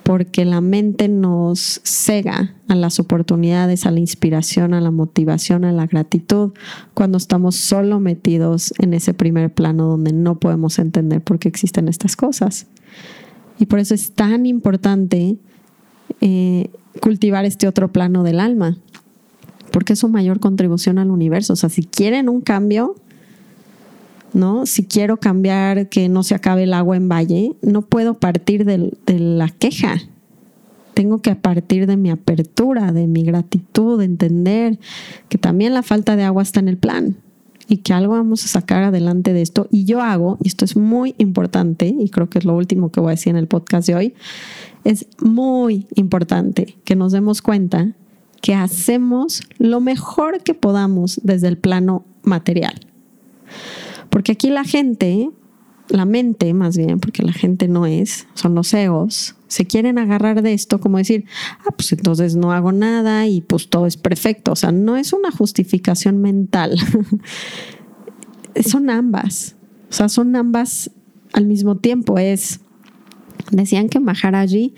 Porque 0.03 0.45
la 0.45 0.61
mente 0.61 1.07
nos 1.07 1.79
cega 1.83 2.55
a 2.67 2.75
las 2.75 2.99
oportunidades, 2.99 3.85
a 3.85 3.91
la 3.91 3.99
inspiración, 3.99 4.73
a 4.73 4.81
la 4.81 4.91
motivación, 4.91 5.63
a 5.63 5.71
la 5.71 5.85
gratitud, 5.85 6.51
cuando 6.93 7.17
estamos 7.17 7.55
solo 7.55 7.99
metidos 7.99 8.73
en 8.79 8.93
ese 8.93 9.13
primer 9.13 9.53
plano 9.53 9.85
donde 9.85 10.11
no 10.11 10.39
podemos 10.39 10.79
entender 10.79 11.21
por 11.21 11.39
qué 11.39 11.47
existen 11.47 11.87
estas 11.87 12.15
cosas. 12.15 12.67
Y 13.59 13.67
por 13.67 13.79
eso 13.79 13.93
es 13.93 14.13
tan 14.13 14.47
importante 14.47 15.37
eh, 16.19 16.69
cultivar 16.99 17.45
este 17.45 17.67
otro 17.67 17.91
plano 17.91 18.23
del 18.23 18.39
alma, 18.39 18.77
porque 19.71 19.93
es 19.93 19.99
su 19.99 20.09
mayor 20.09 20.39
contribución 20.39 20.97
al 20.97 21.11
universo. 21.11 21.53
O 21.53 21.55
sea, 21.55 21.69
si 21.69 21.83
quieren 21.83 22.27
un 22.27 22.41
cambio, 22.41 22.95
¿no? 24.33 24.65
Si 24.65 24.85
quiero 24.85 25.17
cambiar 25.17 25.89
que 25.89 26.09
no 26.09 26.23
se 26.23 26.35
acabe 26.35 26.63
el 26.63 26.73
agua 26.73 26.95
en 26.95 27.09
valle, 27.09 27.53
no 27.61 27.81
puedo 27.81 28.15
partir 28.15 28.65
de, 28.65 28.91
la 29.07 29.49
queja. 29.49 29.97
Tengo 30.93 31.21
que 31.21 31.35
partir 31.35 31.87
de 31.87 31.97
mi 31.97 32.09
apertura, 32.09 32.91
de 32.91 33.07
mi 33.07 33.23
gratitud, 33.23 33.99
de 33.99 34.05
entender 34.05 34.79
que 35.29 35.37
también 35.37 35.73
la 35.73 35.83
falta 35.83 36.15
de 36.15 36.23
agua 36.23 36.43
está 36.43 36.59
en 36.59 36.67
el 36.67 36.77
plan 36.77 37.15
y 37.67 37.77
que 37.77 37.93
algo 37.93 38.13
vamos 38.13 38.43
a 38.43 38.47
sacar 38.47 38.83
adelante 38.83 39.31
de 39.31 39.41
esto. 39.41 39.67
Y 39.71 39.85
yo 39.85 40.01
hago, 40.01 40.37
y 40.43 40.49
esto 40.49 40.65
es 40.65 40.75
muy 40.75 41.15
importante, 41.17 41.87
y 41.87 42.09
creo 42.09 42.29
que 42.29 42.39
es 42.39 42.45
lo 42.45 42.55
último 42.55 42.91
que 42.91 42.99
voy 42.99 43.09
a 43.09 43.11
decir 43.11 43.31
en 43.31 43.37
el 43.37 43.47
podcast 43.47 43.87
de 43.87 43.95
hoy, 43.95 44.13
es 44.83 45.07
muy 45.21 45.87
importante 45.95 46.75
que 46.83 46.95
nos 46.95 47.13
demos 47.13 47.41
cuenta 47.41 47.93
que 48.41 48.55
hacemos 48.55 49.43
lo 49.57 49.79
mejor 49.79 50.43
que 50.43 50.53
podamos 50.53 51.21
desde 51.23 51.47
el 51.47 51.57
plano 51.57 52.03
material. 52.23 52.73
Porque 54.11 54.33
aquí 54.33 54.51
la 54.51 54.63
gente 54.63 55.31
la 55.91 56.05
mente 56.05 56.53
más 56.53 56.77
bien, 56.77 56.99
porque 56.99 57.23
la 57.23 57.33
gente 57.33 57.67
no 57.67 57.85
es, 57.85 58.27
son 58.33 58.55
los 58.55 58.73
egos, 58.73 59.35
se 59.47 59.65
quieren 59.65 59.97
agarrar 59.97 60.41
de 60.41 60.53
esto 60.53 60.79
como 60.79 60.97
decir, 60.97 61.25
ah, 61.65 61.71
pues 61.75 61.91
entonces 61.91 62.35
no 62.35 62.51
hago 62.51 62.71
nada 62.71 63.27
y 63.27 63.41
pues 63.41 63.69
todo 63.69 63.85
es 63.85 63.97
perfecto. 63.97 64.53
O 64.53 64.55
sea, 64.55 64.71
no 64.71 64.95
es 64.95 65.11
una 65.11 65.31
justificación 65.31 66.21
mental. 66.21 66.77
son 68.65 68.89
ambas. 68.89 69.55
O 69.89 69.93
sea, 69.93 70.07
son 70.07 70.35
ambas 70.35 70.91
al 71.33 71.45
mismo 71.45 71.75
tiempo. 71.77 72.17
Es, 72.17 72.61
decían 73.51 73.89
que 73.89 73.99
Maharaji 73.99 74.73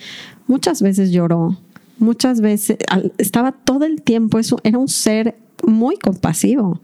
muchas 0.48 0.82
veces 0.82 1.12
lloró, 1.12 1.60
muchas 2.00 2.42
veces, 2.42 2.78
estaba 3.20 3.52
todo 3.52 3.86
el 3.86 4.02
tiempo, 4.02 4.40
eso 4.40 4.60
era 4.64 4.80
un 4.80 4.88
ser 4.88 5.38
muy 5.64 5.98
compasivo. 5.98 6.82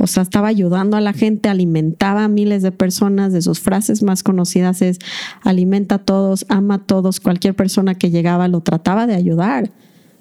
O 0.00 0.06
sea, 0.06 0.22
estaba 0.22 0.48
ayudando 0.48 0.96
a 0.96 1.00
la 1.02 1.12
gente, 1.12 1.50
alimentaba 1.50 2.24
a 2.24 2.28
miles 2.28 2.62
de 2.62 2.72
personas. 2.72 3.34
De 3.34 3.42
sus 3.42 3.60
frases 3.60 4.02
más 4.02 4.22
conocidas 4.22 4.80
es, 4.80 4.98
alimenta 5.42 5.96
a 5.96 5.98
todos, 5.98 6.46
ama 6.48 6.76
a 6.76 6.78
todos. 6.78 7.20
Cualquier 7.20 7.54
persona 7.54 7.94
que 7.94 8.10
llegaba 8.10 8.48
lo 8.48 8.62
trataba 8.62 9.06
de 9.06 9.14
ayudar 9.14 9.70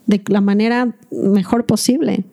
de 0.05 0.21
la 0.27 0.41
manera 0.41 0.95
mejor 1.11 1.65
posible. 1.65 2.25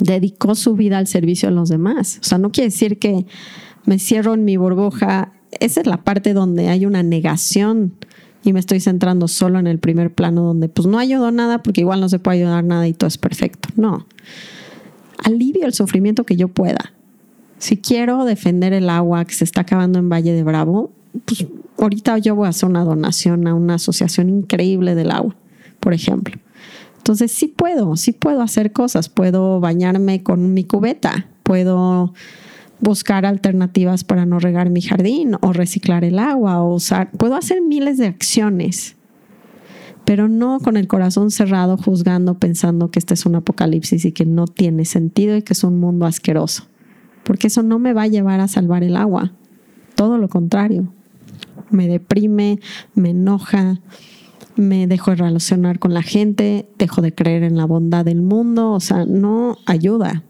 Dedicó 0.00 0.56
su 0.56 0.74
vida 0.74 0.98
al 0.98 1.06
servicio 1.06 1.50
de 1.50 1.54
los 1.54 1.68
demás. 1.68 2.18
O 2.20 2.24
sea, 2.24 2.38
no 2.38 2.50
quiere 2.50 2.70
decir 2.70 2.98
que 2.98 3.26
me 3.84 4.00
cierro 4.00 4.34
en 4.34 4.44
mi 4.44 4.56
burbuja. 4.56 5.32
Esa 5.60 5.82
es 5.82 5.86
la 5.86 6.02
parte 6.02 6.34
donde 6.34 6.68
hay 6.68 6.84
una 6.84 7.04
negación 7.04 7.94
y 8.42 8.52
me 8.52 8.58
estoy 8.58 8.80
centrando 8.80 9.28
solo 9.28 9.60
en 9.60 9.68
el 9.68 9.78
primer 9.78 10.12
plano 10.12 10.42
donde 10.42 10.68
pues 10.68 10.88
no 10.88 10.98
ayudo 10.98 11.30
nada 11.30 11.62
porque 11.62 11.82
igual 11.82 12.00
no 12.00 12.08
se 12.08 12.18
puede 12.18 12.38
ayudar 12.38 12.64
nada 12.64 12.88
y 12.88 12.92
todo 12.92 13.06
es 13.06 13.18
perfecto. 13.18 13.68
No 13.76 14.04
alivio 15.22 15.66
el 15.66 15.74
sufrimiento 15.74 16.24
que 16.24 16.36
yo 16.36 16.48
pueda. 16.48 16.92
Si 17.58 17.76
quiero 17.76 18.24
defender 18.24 18.72
el 18.72 18.90
agua 18.90 19.24
que 19.24 19.34
se 19.34 19.44
está 19.44 19.62
acabando 19.62 19.98
en 19.98 20.08
Valle 20.08 20.32
de 20.32 20.42
Bravo, 20.42 20.92
pues 21.24 21.46
ahorita 21.78 22.18
yo 22.18 22.34
voy 22.34 22.46
a 22.46 22.50
hacer 22.50 22.68
una 22.68 22.84
donación 22.84 23.46
a 23.46 23.54
una 23.54 23.74
asociación 23.74 24.28
increíble 24.28 24.94
del 24.94 25.10
agua, 25.10 25.36
por 25.80 25.94
ejemplo. 25.94 26.36
Entonces 26.98 27.32
sí 27.32 27.48
puedo, 27.48 27.96
sí 27.96 28.12
puedo 28.12 28.42
hacer 28.42 28.72
cosas. 28.72 29.08
Puedo 29.08 29.60
bañarme 29.60 30.22
con 30.22 30.54
mi 30.54 30.64
cubeta, 30.64 31.28
puedo 31.42 32.14
buscar 32.80 33.26
alternativas 33.26 34.04
para 34.04 34.26
no 34.26 34.38
regar 34.38 34.70
mi 34.70 34.82
jardín 34.82 35.36
o 35.40 35.52
reciclar 35.52 36.04
el 36.04 36.18
agua 36.18 36.60
o 36.62 36.74
usar, 36.74 37.10
puedo 37.12 37.34
hacer 37.34 37.62
miles 37.62 37.98
de 37.98 38.06
acciones 38.06 38.96
pero 40.04 40.28
no 40.28 40.60
con 40.60 40.76
el 40.76 40.86
corazón 40.86 41.30
cerrado 41.30 41.76
juzgando 41.76 42.38
pensando 42.38 42.90
que 42.90 42.98
este 42.98 43.14
es 43.14 43.26
un 43.26 43.36
apocalipsis 43.36 44.04
y 44.04 44.12
que 44.12 44.26
no 44.26 44.46
tiene 44.46 44.84
sentido 44.84 45.36
y 45.36 45.42
que 45.42 45.54
es 45.54 45.64
un 45.64 45.78
mundo 45.80 46.06
asqueroso, 46.06 46.64
porque 47.24 47.46
eso 47.46 47.62
no 47.62 47.78
me 47.78 47.92
va 47.92 48.02
a 48.02 48.08
llevar 48.08 48.40
a 48.40 48.48
salvar 48.48 48.82
el 48.82 48.96
agua, 48.96 49.32
todo 49.94 50.18
lo 50.18 50.28
contrario, 50.28 50.92
me 51.70 51.88
deprime, 51.88 52.60
me 52.94 53.10
enoja, 53.10 53.80
me 54.56 54.86
dejo 54.86 55.10
de 55.10 55.16
relacionar 55.16 55.78
con 55.78 55.94
la 55.94 56.02
gente, 56.02 56.68
dejo 56.78 57.02
de 57.02 57.14
creer 57.14 57.42
en 57.42 57.56
la 57.56 57.64
bondad 57.64 58.04
del 58.04 58.22
mundo, 58.22 58.72
o 58.72 58.80
sea, 58.80 59.04
no 59.04 59.56
ayuda. 59.66 60.22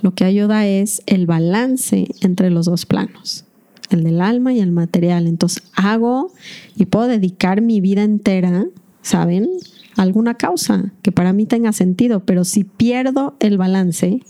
Lo 0.00 0.14
que 0.14 0.24
ayuda 0.24 0.66
es 0.66 1.02
el 1.06 1.26
balance 1.26 2.08
entre 2.22 2.50
los 2.50 2.66
dos 2.66 2.86
planos 2.86 3.44
el 3.90 4.04
del 4.04 4.20
alma 4.20 4.52
y 4.52 4.60
el 4.60 4.72
material. 4.72 5.26
Entonces 5.26 5.62
hago 5.74 6.32
y 6.76 6.86
puedo 6.86 7.08
dedicar 7.08 7.60
mi 7.60 7.80
vida 7.80 8.02
entera, 8.02 8.66
¿saben? 9.02 9.48
A 9.96 10.02
alguna 10.02 10.34
causa 10.34 10.92
que 11.02 11.12
para 11.12 11.32
mí 11.32 11.46
tenga 11.46 11.72
sentido, 11.72 12.20
pero 12.24 12.44
si 12.44 12.64
pierdo 12.64 13.36
el 13.40 13.58
balance, 13.58 14.20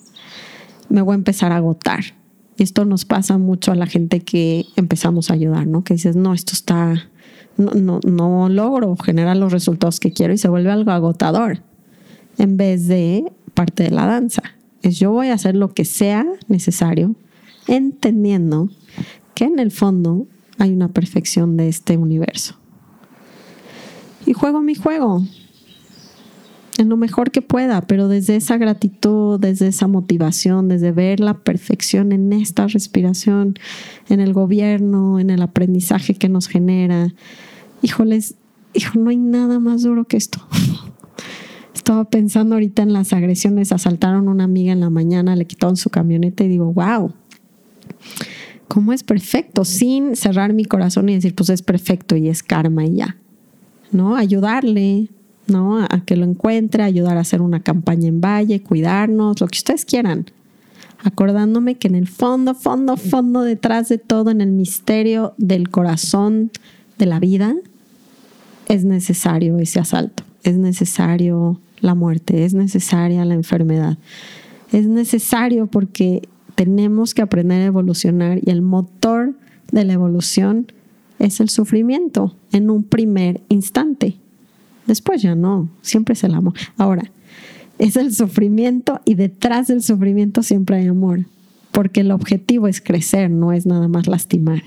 me 0.89 1.03
voy 1.03 1.13
a 1.13 1.17
empezar 1.17 1.53
a 1.53 1.57
agotar. 1.57 2.01
Esto 2.59 2.85
nos 2.85 3.05
pasa 3.05 3.39
mucho 3.39 3.73
a 3.73 3.77
la 3.77 3.87
gente 3.87 4.21
que 4.21 4.67
empezamos 4.77 5.31
a 5.31 5.35
ayudar, 5.35 5.67
¿no? 5.67 5.85
Que 5.85 5.95
dices, 5.95 6.17
no, 6.17 6.35
esto 6.35 6.53
está, 6.53 7.09
no, 7.57 7.73
no, 7.73 8.01
no 8.05 8.49
logro 8.49 8.97
generar 8.97 9.37
los 9.37 9.53
resultados 9.53 10.01
que 10.01 10.13
quiero 10.13 10.35
y 10.35 10.39
se 10.39 10.49
vuelve 10.49 10.71
algo 10.71 10.91
agotador 10.91 11.63
en 12.39 12.57
vez 12.57 12.89
de 12.89 13.25
parte 13.55 13.85
de 13.85 13.91
la 13.91 14.07
danza. 14.07 14.43
Es 14.83 14.99
yo 14.99 15.13
voy 15.13 15.29
a 15.29 15.35
hacer 15.35 15.55
lo 15.55 15.73
que 15.73 15.85
sea 15.85 16.27
necesario, 16.49 17.15
entendiendo 17.69 18.69
que 19.35 19.45
en 19.45 19.59
el 19.59 19.71
fondo 19.71 20.27
hay 20.59 20.73
una 20.73 20.89
perfección 20.89 21.57
de 21.57 21.69
este 21.69 21.97
universo. 21.97 22.57
Y 24.27 24.33
juego 24.33 24.61
mi 24.61 24.75
juego 24.75 25.23
en 26.79 26.89
lo 26.89 26.97
mejor 26.97 27.31
que 27.31 27.43
pueda, 27.43 27.83
pero 27.83 28.09
desde 28.09 28.37
esa 28.37 28.57
gratitud, 28.57 29.39
desde 29.39 29.69
esa 29.69 29.87
motivación, 29.89 30.69
desde 30.69 30.93
ver 30.93 31.21
la 31.21 31.35
perfección 31.35 32.13
en 32.13 32.33
esta 32.33 32.67
respiración, 32.67 33.55
en 34.09 34.21
el 34.21 34.33
gobierno, 34.33 35.19
en 35.19 35.31
el 35.31 35.43
aprendizaje 35.43 36.15
que 36.15 36.29
nos 36.29 36.49
genera. 36.49 37.13
Híjoles, 37.83 38.37
hijo, 38.75 38.99
no 38.99 39.11
hay 39.11 39.17
nada 39.17 39.59
más 39.59 39.83
duro 39.83 40.05
que 40.05 40.17
esto. 40.17 40.47
Estaba 41.75 42.05
pensando 42.05 42.55
ahorita 42.55 42.83
en 42.83 42.93
las 42.93 43.13
agresiones, 43.13 43.73
asaltaron 43.73 44.29
a 44.29 44.31
una 44.31 44.45
amiga 44.45 44.73
en 44.73 44.81
la 44.81 44.91
mañana, 44.91 45.37
le 45.37 45.47
quitaron 45.47 45.77
su 45.77 45.91
camioneta 45.91 46.45
y 46.45 46.49
digo, 46.49 46.73
wow, 46.73 47.13
cómo 48.73 48.95
es 48.95 49.05
perfecto, 49.05 49.67
sin 49.67 50.17
cerrar 50.17 50.55
mi 50.55 50.65
corazón 50.65 51.11
y 51.11 51.15
decir, 51.15 51.35
pues 51.35 51.51
es 51.51 51.61
perfecto 51.61 52.17
y 52.17 52.31
es 52.31 52.43
karma 52.43 52.87
y 52.87 52.95
ya. 52.95 53.19
¿No? 53.91 54.17
Ayudarle, 54.17 55.09
¿no? 55.47 55.79
A 55.79 56.01
que 56.07 56.17
lo 56.17 56.25
encuentre, 56.25 56.83
ayudar 56.83 57.19
a 57.19 57.21
hacer 57.21 57.43
una 57.43 57.61
campaña 57.61 58.09
en 58.09 58.23
Valle, 58.23 58.63
cuidarnos, 58.63 59.43
lo 59.43 59.47
que 59.47 59.59
ustedes 59.59 59.85
quieran. 59.85 60.25
Acordándome 61.05 61.75
que 61.75 61.89
en 61.89 61.97
el 61.97 62.09
fondo, 62.09 62.55
fondo, 62.55 62.97
fondo, 62.97 63.43
detrás 63.43 63.91
de 63.91 63.99
todo, 63.99 64.31
en 64.31 64.41
el 64.41 64.53
misterio 64.53 65.35
del 65.37 65.69
corazón 65.69 66.51
de 66.97 67.05
la 67.05 67.21
vida, 67.21 67.55
es 68.69 68.87
necesario 68.87 69.59
ese 69.59 69.81
asalto, 69.81 70.23
es 70.45 70.57
necesario 70.57 71.61
la 71.81 71.95
muerte, 71.95 72.47
es 72.47 72.55
necesaria 72.55 73.23
la 73.27 73.35
enfermedad. 73.35 73.99
Es 74.73 74.87
necesario 74.87 75.67
porque 75.67 76.27
tenemos 76.63 77.13
que 77.13 77.23
aprender 77.23 77.61
a 77.61 77.67
evolucionar 77.67 78.39
y 78.41 78.51
el 78.51 78.63
motor 78.63 79.35
de 79.73 79.85
la 79.85 79.95
evolución 79.95 80.71
es 81.19 81.41
el 81.41 81.49
sufrimiento 81.49 82.37
en 82.53 82.71
un 82.71 82.85
primer 82.85 83.41
instante. 83.49 84.17
Después 84.87 85.23
ya 85.23 85.35
no, 85.35 85.69
siempre 85.81 86.13
es 86.13 86.23
el 86.23 86.35
amor. 86.35 86.55
Ahora, 86.77 87.11
es 87.81 87.97
el 87.97 88.15
sufrimiento 88.15 89.01
y 89.05 89.15
detrás 89.17 89.67
del 89.67 89.83
sufrimiento 89.83 90.45
siempre 90.45 90.77
hay 90.77 90.87
amor, 90.87 91.27
porque 91.73 92.03
el 92.03 92.13
objetivo 92.13 92.69
es 92.69 92.81
crecer, 92.81 93.29
no 93.29 93.53
es 93.53 93.67
nada 93.67 93.89
más 93.89 94.07
lastimar. 94.07 94.63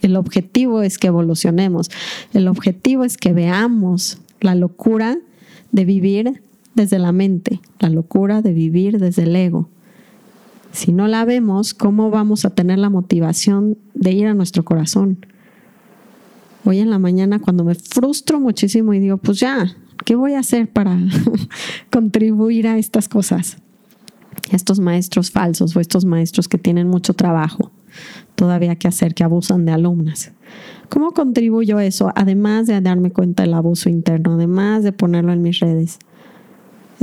El, 0.00 0.16
objetivo 0.16 0.80
es 0.80 0.96
que 0.96 1.08
evolucionemos, 1.08 1.90
el 2.32 2.48
objetivo 2.48 3.04
es 3.04 3.18
que 3.18 3.34
veamos 3.34 4.22
la 4.40 4.54
locura 4.54 5.18
de 5.70 5.84
vivir 5.84 6.40
desde 6.74 6.98
la 6.98 7.12
mente, 7.12 7.60
la 7.78 7.90
locura 7.90 8.40
de 8.40 8.54
vivir 8.54 8.98
desde 8.98 9.24
el 9.24 9.36
ego, 9.36 9.68
si 10.74 10.92
no 10.92 11.06
la 11.06 11.24
vemos, 11.24 11.72
¿cómo 11.72 12.10
vamos 12.10 12.44
a 12.44 12.50
tener 12.50 12.80
la 12.80 12.90
motivación 12.90 13.78
de 13.94 14.10
ir 14.10 14.26
a 14.26 14.34
nuestro 14.34 14.64
corazón? 14.64 15.24
Hoy 16.64 16.80
en 16.80 16.90
la 16.90 16.98
mañana 16.98 17.38
cuando 17.38 17.62
me 17.62 17.76
frustro 17.76 18.40
muchísimo 18.40 18.92
y 18.92 18.98
digo, 18.98 19.16
pues 19.18 19.38
ya, 19.38 19.76
¿qué 20.04 20.16
voy 20.16 20.34
a 20.34 20.40
hacer 20.40 20.68
para 20.68 20.98
contribuir 21.92 22.66
a 22.66 22.76
estas 22.76 23.08
cosas? 23.08 23.58
Estos 24.50 24.80
maestros 24.80 25.30
falsos 25.30 25.76
o 25.76 25.80
estos 25.80 26.04
maestros 26.04 26.48
que 26.48 26.58
tienen 26.58 26.88
mucho 26.88 27.14
trabajo 27.14 27.70
todavía 28.34 28.74
que 28.74 28.88
hacer, 28.88 29.14
que 29.14 29.22
abusan 29.22 29.64
de 29.64 29.70
alumnas. 29.70 30.32
¿Cómo 30.88 31.12
contribuyo 31.12 31.78
a 31.78 31.84
eso? 31.84 32.10
Además 32.16 32.66
de 32.66 32.80
darme 32.80 33.12
cuenta 33.12 33.44
del 33.44 33.54
abuso 33.54 33.88
interno, 33.88 34.34
además 34.34 34.82
de 34.82 34.90
ponerlo 34.90 35.32
en 35.32 35.40
mis 35.40 35.60
redes 35.60 36.00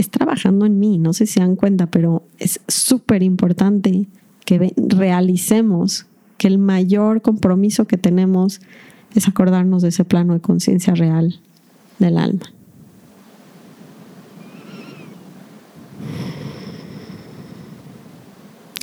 es 0.01 0.09
trabajando 0.09 0.65
en 0.65 0.79
mí, 0.79 0.97
no 0.97 1.13
sé 1.13 1.27
si 1.27 1.33
se 1.33 1.39
dan 1.41 1.55
cuenta, 1.55 1.85
pero 1.85 2.23
es 2.39 2.59
súper 2.67 3.21
importante 3.21 4.07
que 4.45 4.73
realicemos 4.75 6.07
que 6.39 6.47
el 6.47 6.57
mayor 6.57 7.21
compromiso 7.21 7.85
que 7.85 7.97
tenemos 7.97 8.61
es 9.13 9.27
acordarnos 9.27 9.83
de 9.83 9.89
ese 9.89 10.03
plano 10.03 10.33
de 10.33 10.39
conciencia 10.39 10.95
real 10.95 11.39
del 11.99 12.17
alma. 12.17 12.51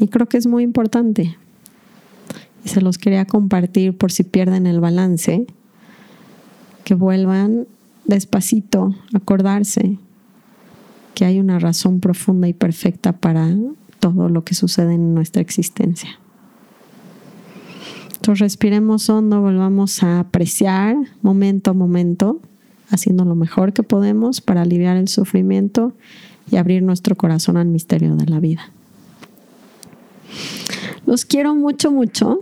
Y 0.01 0.07
creo 0.07 0.29
que 0.29 0.37
es 0.37 0.47
muy 0.47 0.63
importante. 0.63 1.37
Y 2.65 2.69
se 2.69 2.81
los 2.81 2.97
quería 2.97 3.25
compartir 3.25 3.97
por 3.97 4.13
si 4.13 4.23
pierden 4.23 4.69
el 4.69 4.79
balance, 4.79 5.47
que 6.85 6.95
vuelvan 6.95 7.67
despacito 8.05 8.95
a 9.13 9.17
acordarse 9.17 9.99
que 11.19 11.25
hay 11.25 11.41
una 11.41 11.59
razón 11.59 11.99
profunda 11.99 12.47
y 12.47 12.53
perfecta 12.53 13.13
para 13.13 13.53
todo 13.99 14.29
lo 14.29 14.45
que 14.45 14.55
sucede 14.55 14.95
en 14.95 15.15
nuestra 15.15 15.43
existencia. 15.43 16.11
Entonces 18.15 18.39
respiremos 18.39 19.11
hondo, 19.11 19.41
volvamos 19.41 20.05
a 20.05 20.21
apreciar 20.21 20.95
momento 21.21 21.73
a 21.73 21.75
momento, 21.75 22.41
haciendo 22.89 23.25
lo 23.25 23.35
mejor 23.35 23.73
que 23.73 23.83
podemos 23.83 24.41
para 24.41 24.63
aliviar 24.63 24.97
el 24.97 25.09
sufrimiento 25.09 25.93
y 26.53 26.55
abrir 26.55 26.85
nuestro 26.85 27.17
corazón 27.17 27.57
al 27.57 27.67
misterio 27.67 28.15
de 28.15 28.27
la 28.27 28.39
vida. 28.39 28.71
Los 31.05 31.25
quiero 31.25 31.53
mucho, 31.57 31.91
mucho. 31.91 32.39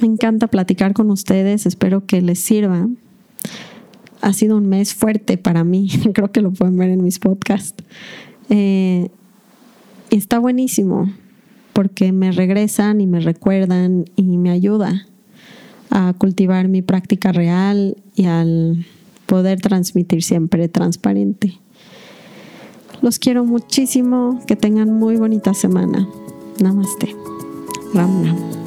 Me 0.00 0.06
encanta 0.06 0.46
platicar 0.46 0.92
con 0.92 1.10
ustedes. 1.10 1.66
Espero 1.66 2.06
que 2.06 2.22
les 2.22 2.38
sirva. 2.38 2.86
Ha 4.20 4.32
sido 4.32 4.56
un 4.56 4.68
mes 4.68 4.94
fuerte 4.94 5.38
para 5.38 5.64
mí. 5.64 5.88
Creo 6.14 6.30
que 6.32 6.40
lo 6.40 6.52
pueden 6.52 6.76
ver 6.76 6.90
en 6.90 7.02
mis 7.02 7.18
podcasts. 7.18 7.84
Eh, 8.48 9.08
está 10.10 10.38
buenísimo 10.38 11.10
porque 11.72 12.12
me 12.12 12.32
regresan 12.32 13.00
y 13.00 13.06
me 13.06 13.20
recuerdan 13.20 14.06
y 14.16 14.38
me 14.38 14.50
ayuda 14.50 15.06
a 15.90 16.14
cultivar 16.14 16.68
mi 16.68 16.82
práctica 16.82 17.32
real 17.32 17.96
y 18.14 18.24
al 18.24 18.86
poder 19.26 19.60
transmitir 19.60 20.22
siempre 20.22 20.68
transparente. 20.68 21.58
Los 23.02 23.18
quiero 23.18 23.44
muchísimo, 23.44 24.40
que 24.46 24.56
tengan 24.56 24.92
muy 24.92 25.16
bonita 25.16 25.52
semana. 25.52 26.08
Namaste. 26.60 27.14
Ram 27.92 28.24
Ram. 28.24 28.65